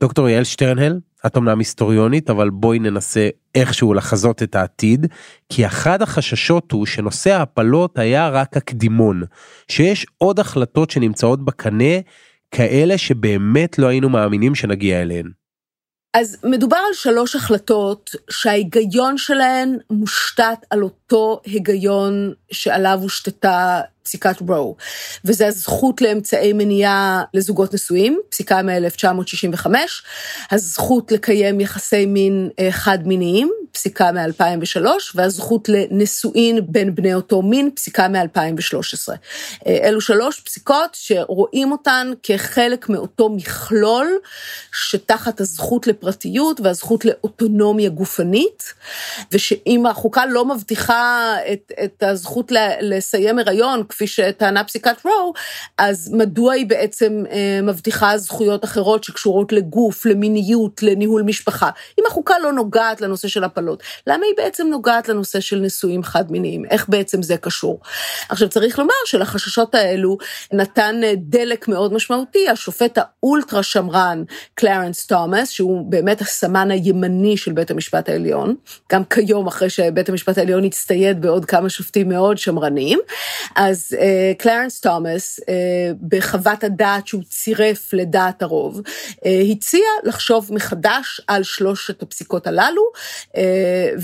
דוקטור 0.00 0.28
יעל 0.28 0.44
שטרנהל, 0.44 1.00
את 1.26 1.36
אמנם 1.36 1.58
היסטוריונית, 1.58 2.30
אבל 2.30 2.50
בואי 2.50 2.78
ננסה 2.78 3.28
איכשהו 3.54 3.94
לחזות 3.94 4.42
את 4.42 4.54
העתיד, 4.54 5.06
כי 5.48 5.66
אחד 5.66 6.02
החששות 6.02 6.72
הוא 6.72 6.86
שנושא 6.86 7.30
ההפלות 7.30 7.98
היה 7.98 8.28
רק 8.28 8.56
הקדימון, 8.56 9.22
שיש 9.68 10.06
עוד 10.18 10.40
החלטות 10.40 10.90
שנמצאות 10.90 11.44
בקנה, 11.44 11.94
כאלה 12.50 12.98
שבאמת 12.98 13.78
לא 13.78 13.86
היינו 13.86 14.08
מאמינים 14.08 14.54
שנגיע 14.54 15.02
אליהן. 15.02 15.30
אז 16.14 16.38
מדובר 16.44 16.76
על 16.76 16.94
שלוש 16.94 17.36
החלטות 17.36 18.10
שההיגיון 18.30 19.18
שלהן 19.18 19.76
מושתת 19.90 20.58
על 20.70 20.82
אותו 20.82 21.40
היגיון 21.44 22.32
שעליו 22.52 22.98
הושתתה 23.02 23.80
פסיקת 24.06 24.36
רו, 24.48 24.76
וזה 25.24 25.46
הזכות 25.46 26.00
לאמצעי 26.00 26.52
מניעה 26.52 27.24
לזוגות 27.34 27.74
נשואים, 27.74 28.20
פסיקה 28.28 28.62
מ-1965, 28.62 29.66
הזכות 30.50 31.12
לקיים 31.12 31.60
יחסי 31.60 32.06
מין 32.06 32.50
אה, 32.58 32.72
חד-מיניים, 32.72 33.50
פסיקה 33.76 34.12
מ-2003, 34.12 34.86
והזכות 35.14 35.68
לנישואין 35.68 36.58
בין 36.68 36.94
בני 36.94 37.14
אותו 37.14 37.42
מין, 37.42 37.70
פסיקה 37.74 38.08
מ-2013. 38.08 39.12
אה, 39.66 39.78
אלו 39.82 40.00
שלוש 40.00 40.40
פסיקות 40.40 40.90
שרואים 40.92 41.72
אותן 41.72 42.12
כחלק 42.22 42.88
מאותו 42.88 43.28
מכלול 43.28 44.18
שתחת 44.72 45.40
הזכות 45.40 45.86
לפרטיות 45.86 46.60
והזכות 46.60 47.04
לאוטונומיה 47.04 47.88
גופנית, 47.88 48.74
ושאם 49.32 49.86
החוקה 49.86 50.26
לא 50.26 50.44
מבטיחה 50.44 51.34
את, 51.52 51.72
את 51.84 52.02
הזכות 52.02 52.52
לסיים 52.80 53.38
הריון, 53.38 53.82
כפי 53.88 54.06
שטענה 54.06 54.64
פסיקת 54.64 54.96
רו, 55.04 55.32
אז 55.78 56.10
מדוע 56.12 56.52
היא 56.52 56.66
בעצם 56.66 57.24
אה, 57.30 57.60
מבטיחה 57.62 58.18
זכויות 58.18 58.64
אחרות 58.64 59.04
שקשורות 59.04 59.52
לגוף, 59.52 60.06
למיניות, 60.06 60.82
לניהול 60.82 61.22
משפחה? 61.22 61.70
אם 62.00 62.04
החוקה 62.06 62.38
לא 62.38 62.52
נוגעת 62.52 63.00
לנושא 63.00 63.28
של 63.28 63.44
הפלות, 63.44 63.65
למה 64.06 64.24
היא 64.26 64.34
בעצם 64.36 64.66
נוגעת 64.66 65.08
לנושא 65.08 65.40
של 65.40 65.58
נישואים 65.58 66.02
חד-מיניים? 66.02 66.64
איך 66.70 66.88
בעצם 66.88 67.22
זה 67.22 67.36
קשור? 67.36 67.80
עכשיו, 68.28 68.48
צריך 68.48 68.78
לומר 68.78 68.94
שלחששות 69.04 69.74
האלו 69.74 70.18
נתן 70.52 71.00
אה, 71.04 71.12
דלק 71.16 71.68
מאוד 71.68 71.92
משמעותי 71.92 72.48
השופט 72.48 72.98
האולטרה 72.98 73.62
שמרן, 73.62 74.22
קלרנס 74.54 75.06
תומאס, 75.06 75.50
שהוא 75.50 75.90
באמת 75.90 76.20
הסמן 76.20 76.70
הימני 76.70 77.36
של 77.36 77.52
בית 77.52 77.70
המשפט 77.70 78.08
העליון, 78.08 78.54
גם 78.92 79.04
כיום, 79.04 79.46
אחרי 79.46 79.70
שבית 79.70 80.08
המשפט 80.08 80.38
העליון 80.38 80.64
הצטייד 80.64 81.20
בעוד 81.20 81.44
כמה 81.44 81.68
שופטים 81.68 82.08
מאוד 82.08 82.38
שמרניים, 82.38 82.98
אז 83.56 83.96
אה, 84.00 84.32
קלרנס 84.38 84.80
תומאס, 84.80 85.40
אה, 85.48 85.54
בחוות 86.08 86.64
הדעת 86.64 87.06
שהוא 87.06 87.22
צירף 87.28 87.92
לדעת 87.92 88.42
הרוב, 88.42 88.80
אה, 89.26 89.40
הציע 89.50 89.86
לחשוב 90.04 90.52
מחדש 90.52 91.20
על 91.26 91.42
שלושת 91.42 92.02
הפסיקות 92.02 92.46
הללו, 92.46 92.82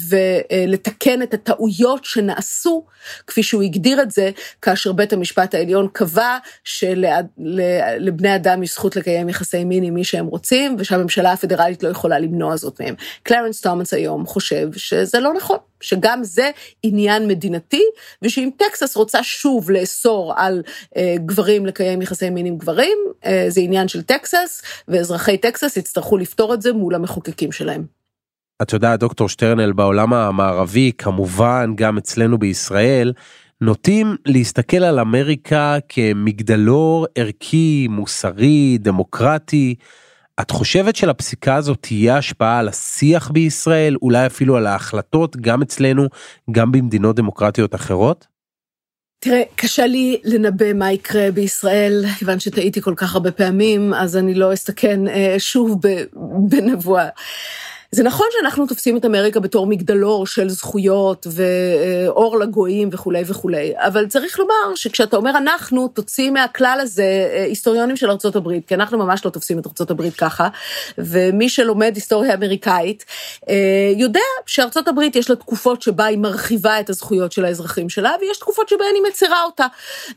ולתקן 0.09 1.23
את 1.23 1.35
הטעויות 1.35 2.05
שנעשו, 2.05 2.85
כפי 3.27 3.43
שהוא 3.43 3.63
הגדיר 3.63 4.03
את 4.03 4.11
זה, 4.11 4.31
כאשר 4.63 4.93
בית 4.93 5.13
המשפט 5.13 5.55
העליון 5.55 5.89
קבע 5.93 6.39
שלבני 6.65 8.35
אדם 8.35 8.63
יש 8.63 8.73
זכות 8.73 8.97
לקיים 8.97 9.29
יחסי 9.29 9.65
מין 9.65 9.85
עם 9.85 9.95
מי 9.95 10.05
שהם 10.05 10.27
רוצים, 10.27 10.77
ושהממשלה 10.79 11.33
הפדרלית 11.33 11.83
לא 11.83 11.89
יכולה 11.89 12.19
למנוע 12.19 12.57
זאת 12.57 12.81
מהם. 12.81 12.95
קלרנס 13.23 13.61
תומאס 13.61 13.95
היום 13.95 14.27
חושב 14.27 14.69
שזה 14.77 15.21
לא 15.21 15.35
נכון. 15.35 15.59
שגם 15.83 16.25
זה 16.25 16.51
עניין 16.83 17.29
מדינתי, 17.29 17.83
ושאם 18.23 18.51
טקסס 18.57 18.97
רוצה 18.97 19.23
שוב 19.23 19.71
לאסור 19.71 20.35
על 20.37 20.63
אה, 20.97 21.15
גברים 21.27 21.67
לקיים 21.67 22.03
יחסי 22.03 22.31
מין 22.31 22.47
עם 22.47 22.59
גברים, 22.59 22.99
אה, 23.25 23.45
זה 23.49 23.61
עניין 23.61 23.89
של 23.89 24.03
טקסס, 24.03 24.63
ואזרחי 24.89 25.39
טקסס 25.39 25.77
יצטרכו 25.77 26.17
לפתור 26.17 26.55
את 26.55 26.63
זה 26.63 26.73
מול 26.73 26.95
המחוקקים 26.95 27.53
שלהם. 27.53 28.02
את 28.63 28.73
יודעת, 28.73 29.01
דוקטור 29.01 29.29
שטרנל, 29.29 29.73
בעולם 29.73 30.13
המערבי, 30.13 30.93
כמובן 30.99 31.73
גם 31.77 31.99
אצלנו 31.99 32.39
בישראל, 32.39 33.13
נוטים 33.61 34.17
להסתכל 34.27 34.77
על 34.77 35.01
אמריקה 35.01 35.77
כמגדלור 35.89 37.07
ערכי, 37.15 37.87
מוסרי, 37.91 38.79
דמוקרטי. 38.81 39.75
את 40.41 40.51
חושבת 40.51 40.97
שלפסיקה 40.97 41.57
הזאת 41.57 41.79
תהיה 41.81 42.17
השפעה 42.17 42.59
על 42.59 42.69
השיח 42.69 43.31
בישראל, 43.31 43.97
אולי 44.03 44.27
אפילו 44.27 44.57
על 44.57 44.67
ההחלטות, 44.67 45.37
גם 45.37 45.63
אצלנו, 45.63 46.07
גם 46.51 46.73
במדינות 46.73 47.17
דמוקרטיות 47.17 47.75
אחרות? 47.75 48.27
תראה, 49.19 49.43
קשה 49.57 49.87
לי 49.87 50.21
לנבא 50.25 50.73
מה 50.73 50.93
יקרה 50.93 51.31
בישראל, 51.31 52.05
כיוון 52.19 52.41
שטעיתי 52.41 52.81
כל 52.81 52.95
כך 52.97 53.15
הרבה 53.15 53.31
פעמים, 53.31 53.95
אז 53.95 54.17
אני 54.17 54.35
לא 54.35 54.53
אסתכן 54.53 55.09
אה, 55.09 55.35
שוב 55.39 55.81
בנבואה. 56.49 57.09
זה 57.95 58.03
נכון 58.03 58.27
שאנחנו 58.31 58.67
תופסים 58.67 58.97
את 58.97 59.05
אמריקה 59.05 59.41
בתור 59.41 59.67
מגדלור 59.67 60.27
של 60.27 60.49
זכויות 60.49 61.27
ואור 61.31 62.39
לגויים 62.39 62.89
וכולי 62.93 63.23
וכולי, 63.27 63.73
אבל 63.77 64.07
צריך 64.07 64.39
לומר 64.39 64.75
שכשאתה 64.75 65.17
אומר 65.17 65.31
אנחנו, 65.37 65.89
תוציא 65.89 66.31
מהכלל 66.31 66.79
הזה 66.83 67.03
אה, 67.03 67.45
היסטוריונים 67.45 67.97
של 67.97 68.11
ארצות 68.11 68.37
הברית, 68.37 68.69
כי 68.69 68.75
אנחנו 68.75 68.99
ממש 68.99 69.25
לא 69.25 69.31
תופסים 69.31 69.59
את 69.59 69.67
ארצות 69.67 69.91
הברית 69.91 70.15
ככה, 70.15 70.49
ומי 70.99 71.49
שלומד 71.49 71.93
היסטוריה 71.95 72.35
אמריקאית, 72.35 73.05
אה, 73.49 73.93
יודע 73.97 74.21
שארצות 74.47 74.89
הברית 74.89 75.17
יש 75.17 75.31
לה 75.31 75.37
תקופות 75.37 75.83
שבה 75.83 76.05
היא 76.05 76.19
מרחיבה 76.19 76.81
את 76.81 76.91
הזכויות 76.91 77.33
של 77.33 77.45
האזרחים 77.45 77.89
שלה, 77.89 78.13
ויש 78.21 78.39
תקופות 78.39 78.69
שבהן 78.69 78.95
היא 78.95 79.03
מצרה 79.09 79.43
אותה. 79.45 79.67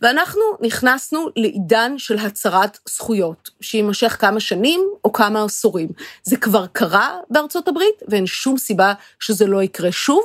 ואנחנו 0.02 0.42
נכנסנו 0.62 1.30
לעידן 1.36 1.94
של 1.98 2.18
הצהרת 2.18 2.78
זכויות, 2.90 3.50
שיימשך 3.62 4.18
כמה 4.20 4.40
שנים 4.40 4.82
או 5.04 5.14
כמה 5.14 5.44
עשורים. 5.44 5.90
זה 6.24 6.38
כבר 6.38 6.66
קרה 6.72 7.18
בארצות 7.30 7.65
ארצות 7.66 7.76
הברית, 7.76 8.12
ואין 8.12 8.26
שום 8.26 8.58
סיבה 8.58 8.94
שזה 9.20 9.46
לא 9.46 9.64
יקרה 9.64 9.92
שוב, 9.92 10.24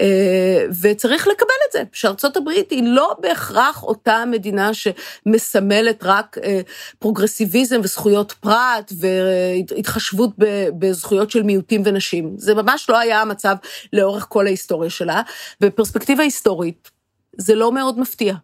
אה, 0.00 0.66
וצריך 0.80 1.26
לקבל 1.28 1.58
את 1.68 1.72
זה, 1.72 1.82
שארצות 1.92 2.36
הברית 2.36 2.70
היא 2.70 2.82
לא 2.86 3.16
בהכרח 3.20 3.82
אותה 3.82 4.24
מדינה 4.30 4.70
שמסמלת 4.74 6.00
רק 6.02 6.36
אה, 6.44 6.60
פרוגרסיביזם 6.98 7.80
וזכויות 7.82 8.32
פרט 8.32 8.92
והתחשבות 8.98 10.30
בזכויות 10.78 11.30
של 11.30 11.42
מיעוטים 11.42 11.82
ונשים. 11.84 12.34
זה 12.38 12.54
ממש 12.54 12.86
לא 12.90 12.98
היה 12.98 13.20
המצב 13.22 13.56
לאורך 13.92 14.26
כל 14.28 14.46
ההיסטוריה 14.46 14.90
שלה, 14.90 15.22
בפרספקטיבה 15.60 16.22
היסטורית 16.22 16.90
זה 17.38 17.54
לא 17.54 17.72
מאוד 17.72 17.98
מפתיע. 17.98 18.34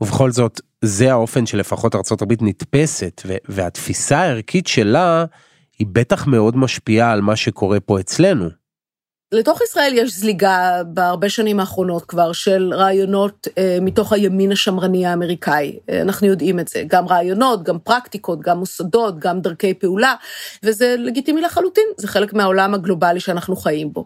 ובכל 0.00 0.30
זאת, 0.30 0.60
זה 0.82 1.12
האופן 1.12 1.46
שלפחות 1.46 1.94
ארה"ב 1.94 2.32
נתפסת, 2.40 3.22
והתפיסה 3.48 4.18
הערכית 4.18 4.66
שלה 4.66 5.24
היא 5.78 5.86
בטח 5.92 6.26
מאוד 6.26 6.56
משפיעה 6.56 7.12
על 7.12 7.20
מה 7.20 7.36
שקורה 7.36 7.80
פה 7.80 8.00
אצלנו. 8.00 8.63
לתוך 9.32 9.60
ישראל 9.62 9.92
יש 9.94 10.12
זליגה 10.12 10.82
בהרבה 10.86 11.28
שנים 11.28 11.60
האחרונות 11.60 12.04
כבר 12.04 12.32
של 12.32 12.72
רעיונות 12.74 13.48
אה, 13.58 13.78
מתוך 13.80 14.12
הימין 14.12 14.52
השמרני 14.52 15.06
האמריקאי. 15.06 15.78
אה, 15.90 16.00
אנחנו 16.00 16.26
יודעים 16.26 16.60
את 16.60 16.68
זה, 16.68 16.82
גם 16.86 17.08
רעיונות, 17.08 17.62
גם 17.62 17.78
פרקטיקות, 17.78 18.40
גם 18.40 18.58
מוסדות, 18.58 19.18
גם 19.18 19.40
דרכי 19.40 19.74
פעולה, 19.74 20.14
וזה 20.62 20.94
לגיטימי 20.98 21.40
לחלוטין, 21.40 21.84
זה 21.96 22.08
חלק 22.08 22.32
מהעולם 22.32 22.74
הגלובלי 22.74 23.20
שאנחנו 23.20 23.56
חיים 23.56 23.92
בו. 23.92 24.04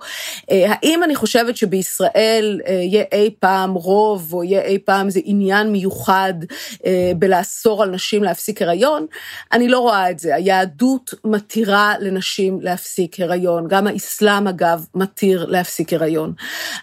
אה, 0.51 0.67
האם 0.69 1.05
אני 1.05 1.15
חושבת 1.15 1.57
שבישראל 1.57 2.61
אה, 2.67 2.73
יהיה 2.73 3.05
אי 3.13 3.31
פעם 3.41 3.75
רוב, 3.75 4.35
או 4.35 4.45
יהיה 4.45 4.63
אי 4.63 4.79
פעם 4.79 5.07
איזה 5.07 5.21
עניין 5.25 5.73
מיוחד 5.73 6.35
אה, 6.87 7.13
בלאסור 7.19 7.83
על 7.83 7.91
נשים 7.91 8.25
להפסיק 8.25 8.63
הריון? 8.63 9.07
אני 9.53 9.69
לא 9.69 9.79
רואה 9.79 10.11
את 10.11 10.19
זה. 10.19 10.35
היהדות 10.35 11.15
מתירה 11.25 11.95
לנשים 12.01 12.61
להפסיק 12.61 13.21
הריון, 13.21 13.69
גם 13.69 13.87
האסלאם 13.87 14.49
אגב, 14.49 14.87
מתיר 15.13 15.47
להפסיק 15.47 15.93
הריון. 15.93 16.33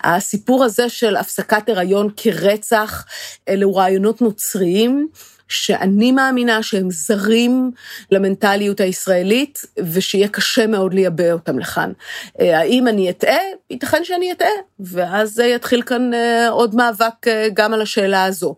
הסיפור 0.03 0.63
הזה 0.63 0.89
של 0.89 1.15
הפסקת 1.15 1.69
הריון 1.69 2.09
כרצח, 2.17 3.05
אלו 3.49 3.75
רעיונות 3.75 4.21
נוצריים. 4.21 5.07
שאני 5.47 6.11
מאמינה 6.11 6.63
שהם 6.63 6.91
זרים 6.91 7.71
למנטליות 8.11 8.79
הישראלית, 8.79 9.61
ושיהיה 9.77 10.27
קשה 10.27 10.67
מאוד 10.67 10.93
לייבא 10.93 11.31
אותם 11.31 11.59
לכאן. 11.59 11.91
האם 12.39 12.87
אני 12.87 13.09
אטעה? 13.09 13.37
ייתכן 13.69 14.03
שאני 14.03 14.31
אטעה, 14.31 14.47
ואז 14.79 15.39
יתחיל 15.39 15.81
כאן 15.81 16.13
אה, 16.13 16.49
עוד 16.49 16.75
מאבק 16.75 17.27
אה, 17.27 17.47
גם 17.53 17.73
על 17.73 17.81
השאלה 17.81 18.25
הזו. 18.25 18.55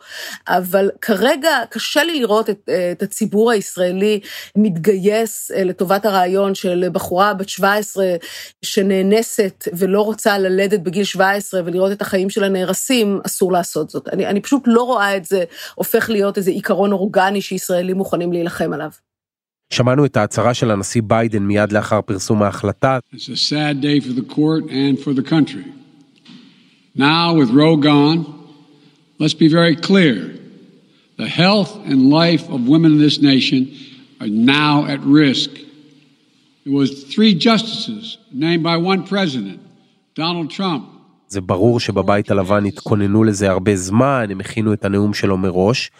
אבל 0.48 0.90
כרגע 1.02 1.50
קשה 1.70 2.04
לי 2.04 2.20
לראות 2.20 2.50
את, 2.50 2.70
אה, 2.70 2.92
את 2.92 3.04
הציבור 3.04 3.52
הישראלי 3.52 4.20
מתגייס 4.56 5.52
לטובת 5.52 6.06
הרעיון 6.06 6.56
של 6.56 6.86
בחורה 6.92 7.34
בת 7.34 7.50
17 7.50 8.06
שנאנסת 8.62 9.68
ולא 9.74 10.02
רוצה 10.02 10.38
ללדת 10.38 10.80
בגיל 10.80 11.04
17 11.04 11.62
ולראות 11.66 11.92
את 11.92 12.02
החיים 12.02 12.30
שלה 12.30 12.50
נהרסים, 12.50 13.20
אסור 13.26 13.52
לעשות 13.52 13.90
זאת. 13.90 14.08
אני, 14.14 14.28
אני 14.28 14.42
פשוט 14.42 14.64
לא 14.66 14.82
רואה 14.82 15.18
את 15.18 15.26
זה 15.26 15.44
הופך 15.76 16.10
להיות 16.10 16.38
איזה 16.38 16.52
עיקרון 16.52 16.92
אורגני 16.92 17.42
שישראלים 17.42 17.98
מוכנים 17.98 18.34
להילחם 18.34 18.74
עליו. 18.74 18.90
שמענו 19.70 20.06
את 20.06 20.18
ההצהרה 20.18 20.54
של 20.54 20.72
הנשיא 20.72 21.02
ביידן 21.06 21.44
מיד 21.44 21.72
לאחר 21.72 22.02
פרסום 22.02 22.44
ההחלטה. 22.44 23.00
Now, 26.98 27.36
with 27.40 27.50
Roe 27.52 27.78
gone, 27.78 28.20
let's 29.20 29.38
be 29.44 29.48
very 29.48 29.76
clear. 29.76 30.16
The 31.18 31.28
health 31.28 31.72
and 31.90 32.10
life 32.10 32.44
of 32.50 32.68
women 32.68 32.94
in 32.96 33.02
this 33.08 33.22
nation 33.22 33.62
are 34.22 34.28
now 34.28 34.86
at 34.94 35.00
risk. 35.02 35.52
It 36.66 36.72
was 36.80 36.90
three 37.14 37.34
justices 37.48 38.18
named 38.34 38.64
by 38.64 38.78
one 38.78 39.04
president, 39.14 39.60
Donald 40.16 40.50
Trump. 40.50 40.84
זה 41.30 41.42
ברור 41.42 41.80
שבבית 41.80 42.32
הלבן 42.32 42.66
התכוננו 42.66 43.24
לזה 43.24 43.50
הרבה 43.50 43.76
זמן, 43.76 44.28
הם 44.32 44.40
הכינו 44.40 44.74
את 44.74 44.86
הנאום 44.86 45.14
שלו 45.14 45.38
מראש. 45.38 45.92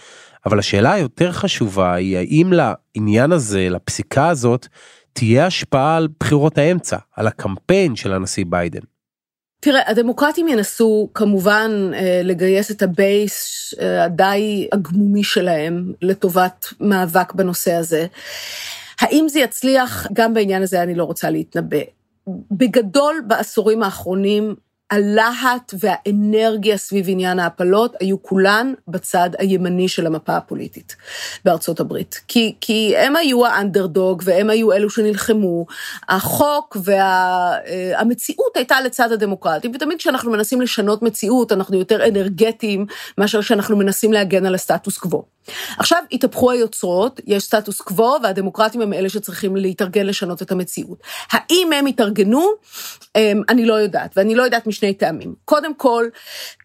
אבל 0.46 0.60
השאלה 0.60 0.94
היותר 0.94 1.32
חשובה 1.32 1.94
היא 1.94 2.18
האם 2.18 2.54
לעניין 2.54 3.32
הזה, 3.32 3.68
לפסיקה 3.70 4.30
הזאת, 4.30 4.68
תהיה 5.14 5.46
השפעה 5.46 5.98
על 5.98 6.08
בחירות 6.20 6.58
האמצע, 6.58 6.98
על 7.16 7.28
הקמפיין 7.28 7.96
של 7.96 8.14
הנשיא 8.14 8.46
ביידן. 8.50 8.80
תראה, 9.60 9.90
הדמוקרטים 9.90 10.48
ינסו 10.48 11.10
כמובן 11.14 11.92
אה, 11.94 12.22
לגייס 12.24 12.72
את 12.72 12.82
ה 12.82 13.00
base 13.00 13.74
אה, 13.82 14.04
הדי 14.04 14.68
הגמוני 14.72 15.24
שלהם 15.24 15.94
לטובת 16.02 16.66
מאבק 16.80 17.34
בנושא 17.34 17.74
הזה. 17.74 18.08
האם 19.00 19.30
זה 19.30 19.40
יצליח? 19.40 20.08
גם 20.14 20.34
בעניין 20.34 20.64
הזה 20.64 20.84
אני 20.84 20.96
לא 20.96 21.04
רוצה 21.04 21.30
להתנבא. 21.30 21.78
בגדול, 22.52 23.22
בעשורים 23.28 23.84
האחרונים, 23.84 24.56
הלהט 24.92 25.74
והאנרגיה 25.80 26.78
סביב 26.78 27.06
עניין 27.10 27.40
ההפלות 27.40 27.96
היו 28.00 28.24
כולן 28.24 28.74
בצד 28.88 29.30
הימני 29.40 29.88
של 29.88 30.08
המפה 30.08 30.38
הפוליטית 30.38 30.96
בארצות 31.46 31.80
הברית. 31.80 32.22
כי, 32.28 32.56
כי 32.62 32.98
הם 32.98 33.16
היו 33.16 33.46
האנדרדוג 33.46 34.22
והם 34.26 34.50
היו 34.50 34.74
אלו 34.74 34.90
שנלחמו. 34.90 35.66
החוק 36.10 36.78
והמציאות 36.84 38.52
וה, 38.56 38.60
הייתה 38.60 38.82
לצד 38.82 39.12
הדמוקרטים, 39.12 39.72
ותמיד 39.76 39.98
כשאנחנו 39.98 40.32
מנסים 40.32 40.62
לשנות 40.62 41.02
מציאות, 41.02 41.52
אנחנו 41.52 41.78
יותר 41.78 42.08
אנרגטיים 42.08 42.86
מאשר 43.18 43.42
כשאנחנו 43.42 43.78
מנסים 43.78 44.14
להגן 44.14 44.46
על 44.46 44.56
הסטטוס 44.56 44.98
קוו. 44.98 45.38
עכשיו 45.78 46.04
התהפכו 46.12 46.52
היוצרות, 46.52 47.20
יש 47.28 47.44
סטטוס 47.44 47.82
קוו, 47.82 48.16
והדמוקרטים 48.24 48.82
הם 48.82 48.94
אלה 48.94 49.10
שצריכים 49.10 49.56
להתארגן 49.56 50.06
לשנות 50.06 50.42
את 50.42 50.52
המציאות. 50.52 51.00
האם 51.32 51.74
הם 51.74 51.86
התארגנו? 51.86 52.48
אמ, 53.16 53.42
אני 53.50 53.66
לא 53.66 53.74
יודעת, 53.74 54.14
ואני 54.18 54.36
לא 54.36 54.44
יודעת 54.44 54.68
משני 54.78 54.94
טעמים. 54.94 55.36
קודם 55.46 55.76
כל, 55.76 56.06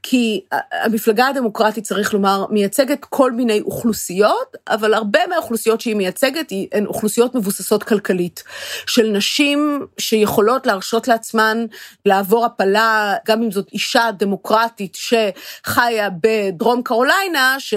כי 0.03 0.41
המפלגה 0.73 1.27
הדמוקרטית, 1.27 1.85
צריך 1.85 2.15
לומר, 2.15 2.47
מייצגת 2.51 3.05
כל 3.05 3.33
מיני 3.33 3.61
אוכלוסיות, 3.61 4.57
אבל 4.69 4.95
הרבה 4.95 5.19
מהאוכלוסיות 5.29 5.81
שהיא 5.81 5.97
מייצגת 5.97 6.53
הן 6.73 6.87
אוכלוסיות 6.87 7.35
מבוססות 7.35 7.83
כלכלית, 7.83 8.43
של 8.87 9.11
נשים 9.11 9.87
שיכולות 9.99 10.67
להרשות 10.67 11.09
לעצמן 11.09 11.67
לעבור 12.07 12.45
הפלה, 12.45 13.15
גם 13.27 13.43
אם 13.43 13.51
זאת 13.51 13.69
אישה 13.73 14.11
דמוקרטית 14.19 14.95
שחיה 14.95 16.09
בדרום 16.23 16.83
קרוליינה, 16.83 17.57
ש... 17.59 17.75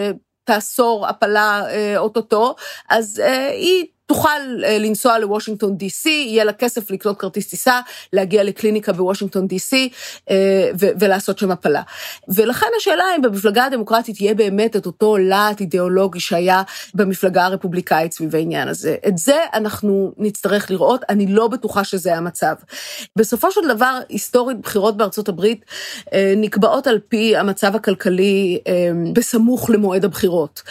תאסור 0.48 1.08
הפלה 1.08 1.64
אה, 1.70 1.98
אוטוטו, 1.98 2.56
אז 2.90 3.20
אה, 3.20 3.48
היא 3.48 3.86
תוכל 4.06 4.64
אה, 4.64 4.78
לנסוע 4.78 5.20
לוושינגטון 5.20 5.78
די.סי, 5.78 6.26
יהיה 6.30 6.44
לה 6.44 6.54
כסף 6.54 6.92
לקנות 6.92 7.20
כרטיס 7.20 7.48
טיסה, 7.48 7.80
להגיע 8.14 8.44
לקליניקה 8.44 8.94
בוושינגטון 8.94 9.48
די.סי 9.48 9.90
אה, 10.30 10.72
ולעשות 10.76 11.38
שם 11.38 11.52
הפלה. 11.52 11.82
ולכן 12.28 12.68
השאלה 12.78 13.04
אם 13.18 13.22
במפלגה 13.22 13.66
הדמוקרטית 13.66 14.22
יהיה 14.22 14.34
באמת 14.34 14.76
את 14.76 14.86
אותו 14.86 15.18
להט 15.18 15.62
אידיאולוגי 15.62 16.20
שהיה 16.20 16.62
במפלגה 16.94 17.46
הרפובליקאית 17.46 18.14
סביב 18.14 18.36
העניין 18.36 18.68
הזה. 18.68 18.96
את 19.08 19.18
זה 19.18 19.38
אנחנו 19.54 20.14
נצטרך 20.18 20.72
לראות, 20.72 21.02
אני 21.10 21.28
לא 21.28 21.48
בטוחה 21.48 21.84
שזה 21.84 22.16
המצב. 22.16 22.56
בסופו 23.16 23.52
של 23.52 23.62
דבר, 23.68 24.00
היסטורית 24.10 24.58
בחירות 24.58 24.98
בארצות 24.98 25.30
הברית 25.30 25.66
אה, 26.14 26.34
נקבעות 26.38 26.88
על 26.88 27.00
פי 27.08 27.38
המצב 27.38 27.76
הכלכלי 27.76 28.60
בסמוך 29.14 29.70
למועד 29.70 30.06
הבחירות. 30.06 30.62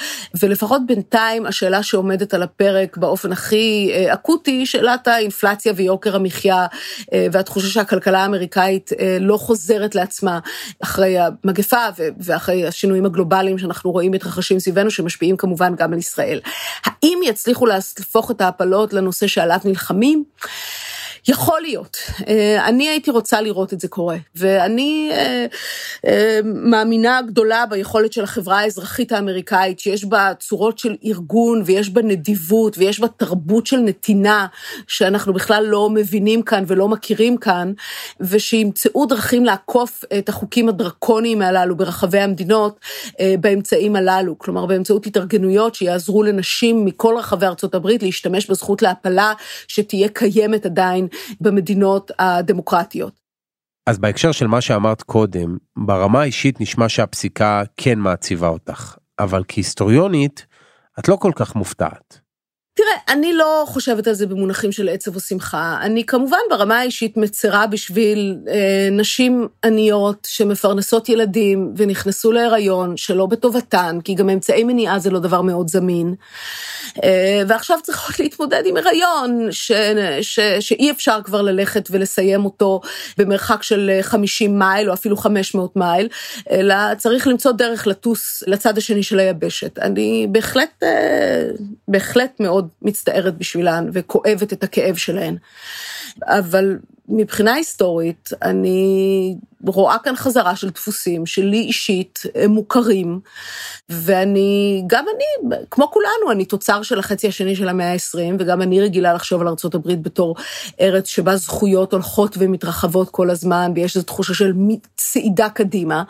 ולפחות 0.40 0.82
בינתיים 0.86 1.46
השאלה 1.46 1.82
שעומדת 1.82 2.34
על 2.34 2.42
הפרק 2.42 2.96
באופן 2.96 3.23
באופן 3.24 3.32
הכי 3.32 3.90
אה, 3.92 4.14
אקוטי, 4.14 4.66
שאלת 4.66 5.08
האינפלציה 5.08 5.72
ויוקר 5.76 6.16
המחיה, 6.16 6.66
אה, 7.12 7.26
והתחושה 7.32 7.68
שהכלכלה 7.68 8.22
האמריקאית 8.22 8.90
אה, 9.00 9.16
לא 9.20 9.36
חוזרת 9.36 9.94
לעצמה 9.94 10.38
אחרי 10.82 11.16
המגפה 11.18 11.86
ואחרי 12.20 12.66
השינויים 12.66 13.06
הגלובליים 13.06 13.58
שאנחנו 13.58 13.90
רואים 13.90 14.12
מתרחשים 14.12 14.58
סביבנו, 14.58 14.90
שמשפיעים 14.90 15.36
כמובן 15.36 15.74
גם 15.76 15.92
על 15.92 15.98
ישראל. 15.98 16.40
האם 16.84 17.18
יצליחו 17.24 17.66
להפוך 17.66 18.30
את 18.30 18.40
ההפלות 18.40 18.92
לנושא 18.92 19.26
שעליו 19.26 19.58
נלחמים? 19.64 20.24
יכול 21.28 21.60
להיות. 21.60 21.96
אה, 22.28 22.68
אני 22.68 22.88
הייתי 22.88 23.10
רוצה 23.10 23.40
לראות 23.40 23.72
את 23.72 23.80
זה 23.80 23.88
קורה, 23.88 24.16
ואני 24.36 25.10
אה, 25.12 25.46
אה, 26.06 26.40
מאמינה 26.44 27.20
גדולה 27.26 27.64
ביכולת 27.70 28.12
של 28.12 28.24
החברה 28.24 28.58
האזרחית 28.58 29.12
האמריקאית, 29.12 29.80
שיש 29.80 30.04
בה 30.04 30.32
צורות 30.40 30.78
של 30.78 30.96
ארגון, 31.04 31.62
ויש 31.66 31.90
בה 31.90 32.02
נדיבות, 32.02 32.78
ויש 32.78 33.00
בה 33.00 33.08
תרבות 33.08 33.66
של 33.66 33.76
נתינה, 33.76 34.46
שאנחנו 34.86 35.32
בכלל 35.32 35.64
לא 35.66 35.90
מבינים 35.90 36.42
כאן 36.42 36.64
ולא 36.66 36.88
מכירים 36.88 37.36
כאן, 37.36 37.72
ושימצאו 38.20 39.06
דרכים 39.06 39.44
לעקוף 39.44 40.04
את 40.18 40.28
החוקים 40.28 40.68
הדרקוניים 40.68 41.42
הללו 41.42 41.76
ברחבי 41.76 42.18
המדינות 42.18 42.80
באמצעים 43.40 43.96
הללו, 43.96 44.38
כלומר 44.38 44.66
באמצעות 44.66 45.06
התארגנויות 45.06 45.74
שיעזרו 45.74 46.22
לנשים 46.22 46.84
מכל 46.84 47.14
רחבי 47.18 47.46
ארצות 47.46 47.74
הברית 47.74 48.02
להשתמש 48.02 48.50
בזכות 48.50 48.82
להפלה 48.82 49.32
שתהיה 49.68 50.08
קיימת 50.08 50.66
עדיין 50.66 51.08
במדינות 51.40 52.10
הדמוקרטיות. 52.18 53.20
אז 53.86 53.98
בהקשר 53.98 54.32
של 54.32 54.46
מה 54.46 54.60
שאמרת 54.60 55.02
קודם, 55.02 55.56
ברמה 55.76 56.20
האישית 56.20 56.60
נשמע 56.60 56.88
שהפסיקה 56.88 57.62
כן 57.76 57.98
מעציבה 57.98 58.48
אותך, 58.48 58.96
אבל 59.18 59.42
כהיסטוריונית, 59.48 60.46
את 60.98 61.08
לא 61.08 61.16
כל 61.16 61.32
כך 61.36 61.54
מופתעת. 61.54 62.23
תראה, 62.76 63.14
אני 63.16 63.32
לא 63.32 63.64
חושבת 63.66 64.06
על 64.06 64.14
זה 64.14 64.26
במונחים 64.26 64.72
של 64.72 64.88
עצב 64.88 65.14
או 65.14 65.20
שמחה. 65.20 65.78
אני 65.82 66.06
כמובן 66.06 66.38
ברמה 66.50 66.78
האישית 66.78 67.16
מצרה 67.16 67.66
בשביל 67.66 68.36
אה, 68.48 68.88
נשים 68.90 69.48
עניות 69.64 70.28
שמפרנסות 70.30 71.08
ילדים 71.08 71.74
ונכנסו 71.76 72.32
להיריון 72.32 72.96
שלא 72.96 73.26
בטובתן, 73.26 73.98
כי 74.04 74.14
גם 74.14 74.30
אמצעי 74.30 74.64
מניעה 74.64 74.98
זה 74.98 75.10
לא 75.10 75.18
דבר 75.18 75.42
מאוד 75.42 75.68
זמין. 75.68 76.14
אה, 77.04 77.42
ועכשיו 77.48 77.78
צריכות 77.82 78.18
להתמודד 78.20 78.62
עם 78.66 78.76
הריון 78.76 79.48
ש, 79.50 79.72
ש, 80.20 80.40
שאי 80.60 80.90
אפשר 80.90 81.18
כבר 81.24 81.42
ללכת 81.42 81.88
ולסיים 81.90 82.44
אותו 82.44 82.80
במרחק 83.18 83.62
של 83.62 83.90
50 84.02 84.58
מייל 84.58 84.88
או 84.88 84.94
אפילו 84.94 85.16
500 85.16 85.76
מייל, 85.76 86.08
אלא 86.50 86.94
צריך 86.98 87.26
למצוא 87.26 87.52
דרך 87.52 87.86
לטוס 87.86 88.42
לצד 88.46 88.78
השני 88.78 89.02
של 89.02 89.18
היבשת. 89.18 89.78
אני 89.78 90.26
בהחלט, 90.30 90.82
אה, 90.82 91.48
בהחלט 91.88 92.40
מאוד 92.40 92.63
מאוד 92.64 92.68
מצטערת 92.82 93.38
בשבילן 93.38 93.88
וכואבת 93.92 94.52
את 94.52 94.64
הכאב 94.64 94.96
שלהן. 94.96 95.36
אבל 96.22 96.78
מבחינה 97.08 97.54
היסטורית, 97.54 98.30
אני 98.42 99.36
רואה 99.66 99.96
כאן 100.04 100.16
חזרה 100.16 100.56
של 100.56 100.70
דפוסים 100.70 101.26
שלי 101.26 101.60
אישית 101.60 102.22
הם 102.34 102.50
מוכרים, 102.50 103.20
ואני, 103.88 104.82
גם 104.86 105.04
אני, 105.16 105.56
כמו 105.70 105.90
כולנו, 105.90 106.32
אני 106.32 106.44
תוצר 106.44 106.82
של 106.82 106.98
החצי 106.98 107.28
השני 107.28 107.56
של 107.56 107.68
המאה 107.68 107.92
ה-20, 107.92 108.34
וגם 108.38 108.62
אני 108.62 108.80
רגילה 108.80 109.14
לחשוב 109.14 109.40
על 109.40 109.48
ארה"ב 109.48 109.92
בתור 109.92 110.36
ארץ 110.80 111.08
שבה 111.08 111.36
זכויות 111.36 111.92
הולכות 111.92 112.36
ומתרחבות 112.38 113.10
כל 113.10 113.30
הזמן, 113.30 113.72
ויש 113.74 113.96
איזו 113.96 114.06
תחושה 114.06 114.34
של 114.34 114.52
צעידה 114.96 115.48
קדימה. 115.48 116.02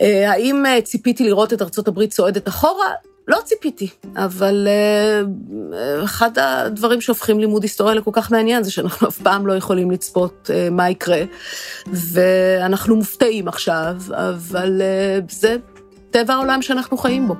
אה, 0.00 0.30
האם 0.30 0.66
אה, 0.66 0.80
ציפיתי 0.80 1.24
לראות 1.24 1.52
את 1.52 1.62
ארה"ב 1.62 2.06
צועדת 2.06 2.48
אחורה? 2.48 2.88
לא 3.28 3.38
ציפיתי, 3.44 3.88
אבל 4.16 4.68
uh, 4.68 6.04
אחד 6.04 6.30
הדברים 6.38 7.00
שהופכים 7.00 7.40
לימוד 7.40 7.62
היסטוריה 7.62 7.94
לכל 7.94 8.10
כך 8.14 8.32
מעניין 8.32 8.62
זה 8.62 8.70
שאנחנו 8.70 9.08
אף 9.08 9.18
פעם 9.18 9.46
לא 9.46 9.52
יכולים 9.52 9.90
לצפות 9.90 10.50
uh, 10.50 10.70
מה 10.70 10.90
יקרה, 10.90 11.22
ואנחנו 11.86 12.96
מופתעים 12.96 13.48
עכשיו, 13.48 13.96
אבל 14.10 14.82
uh, 14.82 15.32
זה 15.32 15.56
טבע 16.10 16.34
העולם 16.34 16.62
שאנחנו 16.62 16.96
חיים 16.96 17.28
בו. 17.28 17.34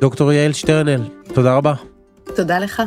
דוקטור 0.00 0.32
יעל 0.32 0.52
שטרנל, 0.52 1.02
תודה 1.34 1.54
רבה. 1.56 1.74
תודה 2.36 2.58
לך. 2.58 2.82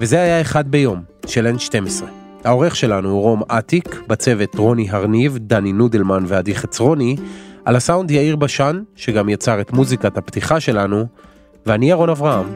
וזה 0.00 0.20
היה 0.20 0.40
אחד 0.40 0.68
ביום, 0.68 1.02
של 1.26 1.46
N12. 1.56 2.15
העורך 2.46 2.76
שלנו 2.76 3.10
הוא 3.10 3.22
רום 3.22 3.42
אטיק, 3.58 4.00
בצוות 4.08 4.54
רוני 4.54 4.90
הרניב, 4.90 5.38
דני 5.38 5.72
נודלמן 5.72 6.24
ועדי 6.26 6.54
חצרוני, 6.54 7.16
על 7.64 7.76
הסאונד 7.76 8.10
יאיר 8.10 8.36
בשן, 8.36 8.82
שגם 8.96 9.28
יצר 9.28 9.60
את 9.60 9.72
מוזיקת 9.72 10.18
הפתיחה 10.18 10.60
שלנו, 10.60 11.04
ואני 11.66 11.90
ירון 11.90 12.10
אברהם, 12.10 12.46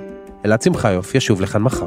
אלעד 0.44 0.62
שמחיוף 0.62 1.14
ישוב 1.14 1.40
לכאן 1.40 1.62
מחר. 1.62 1.86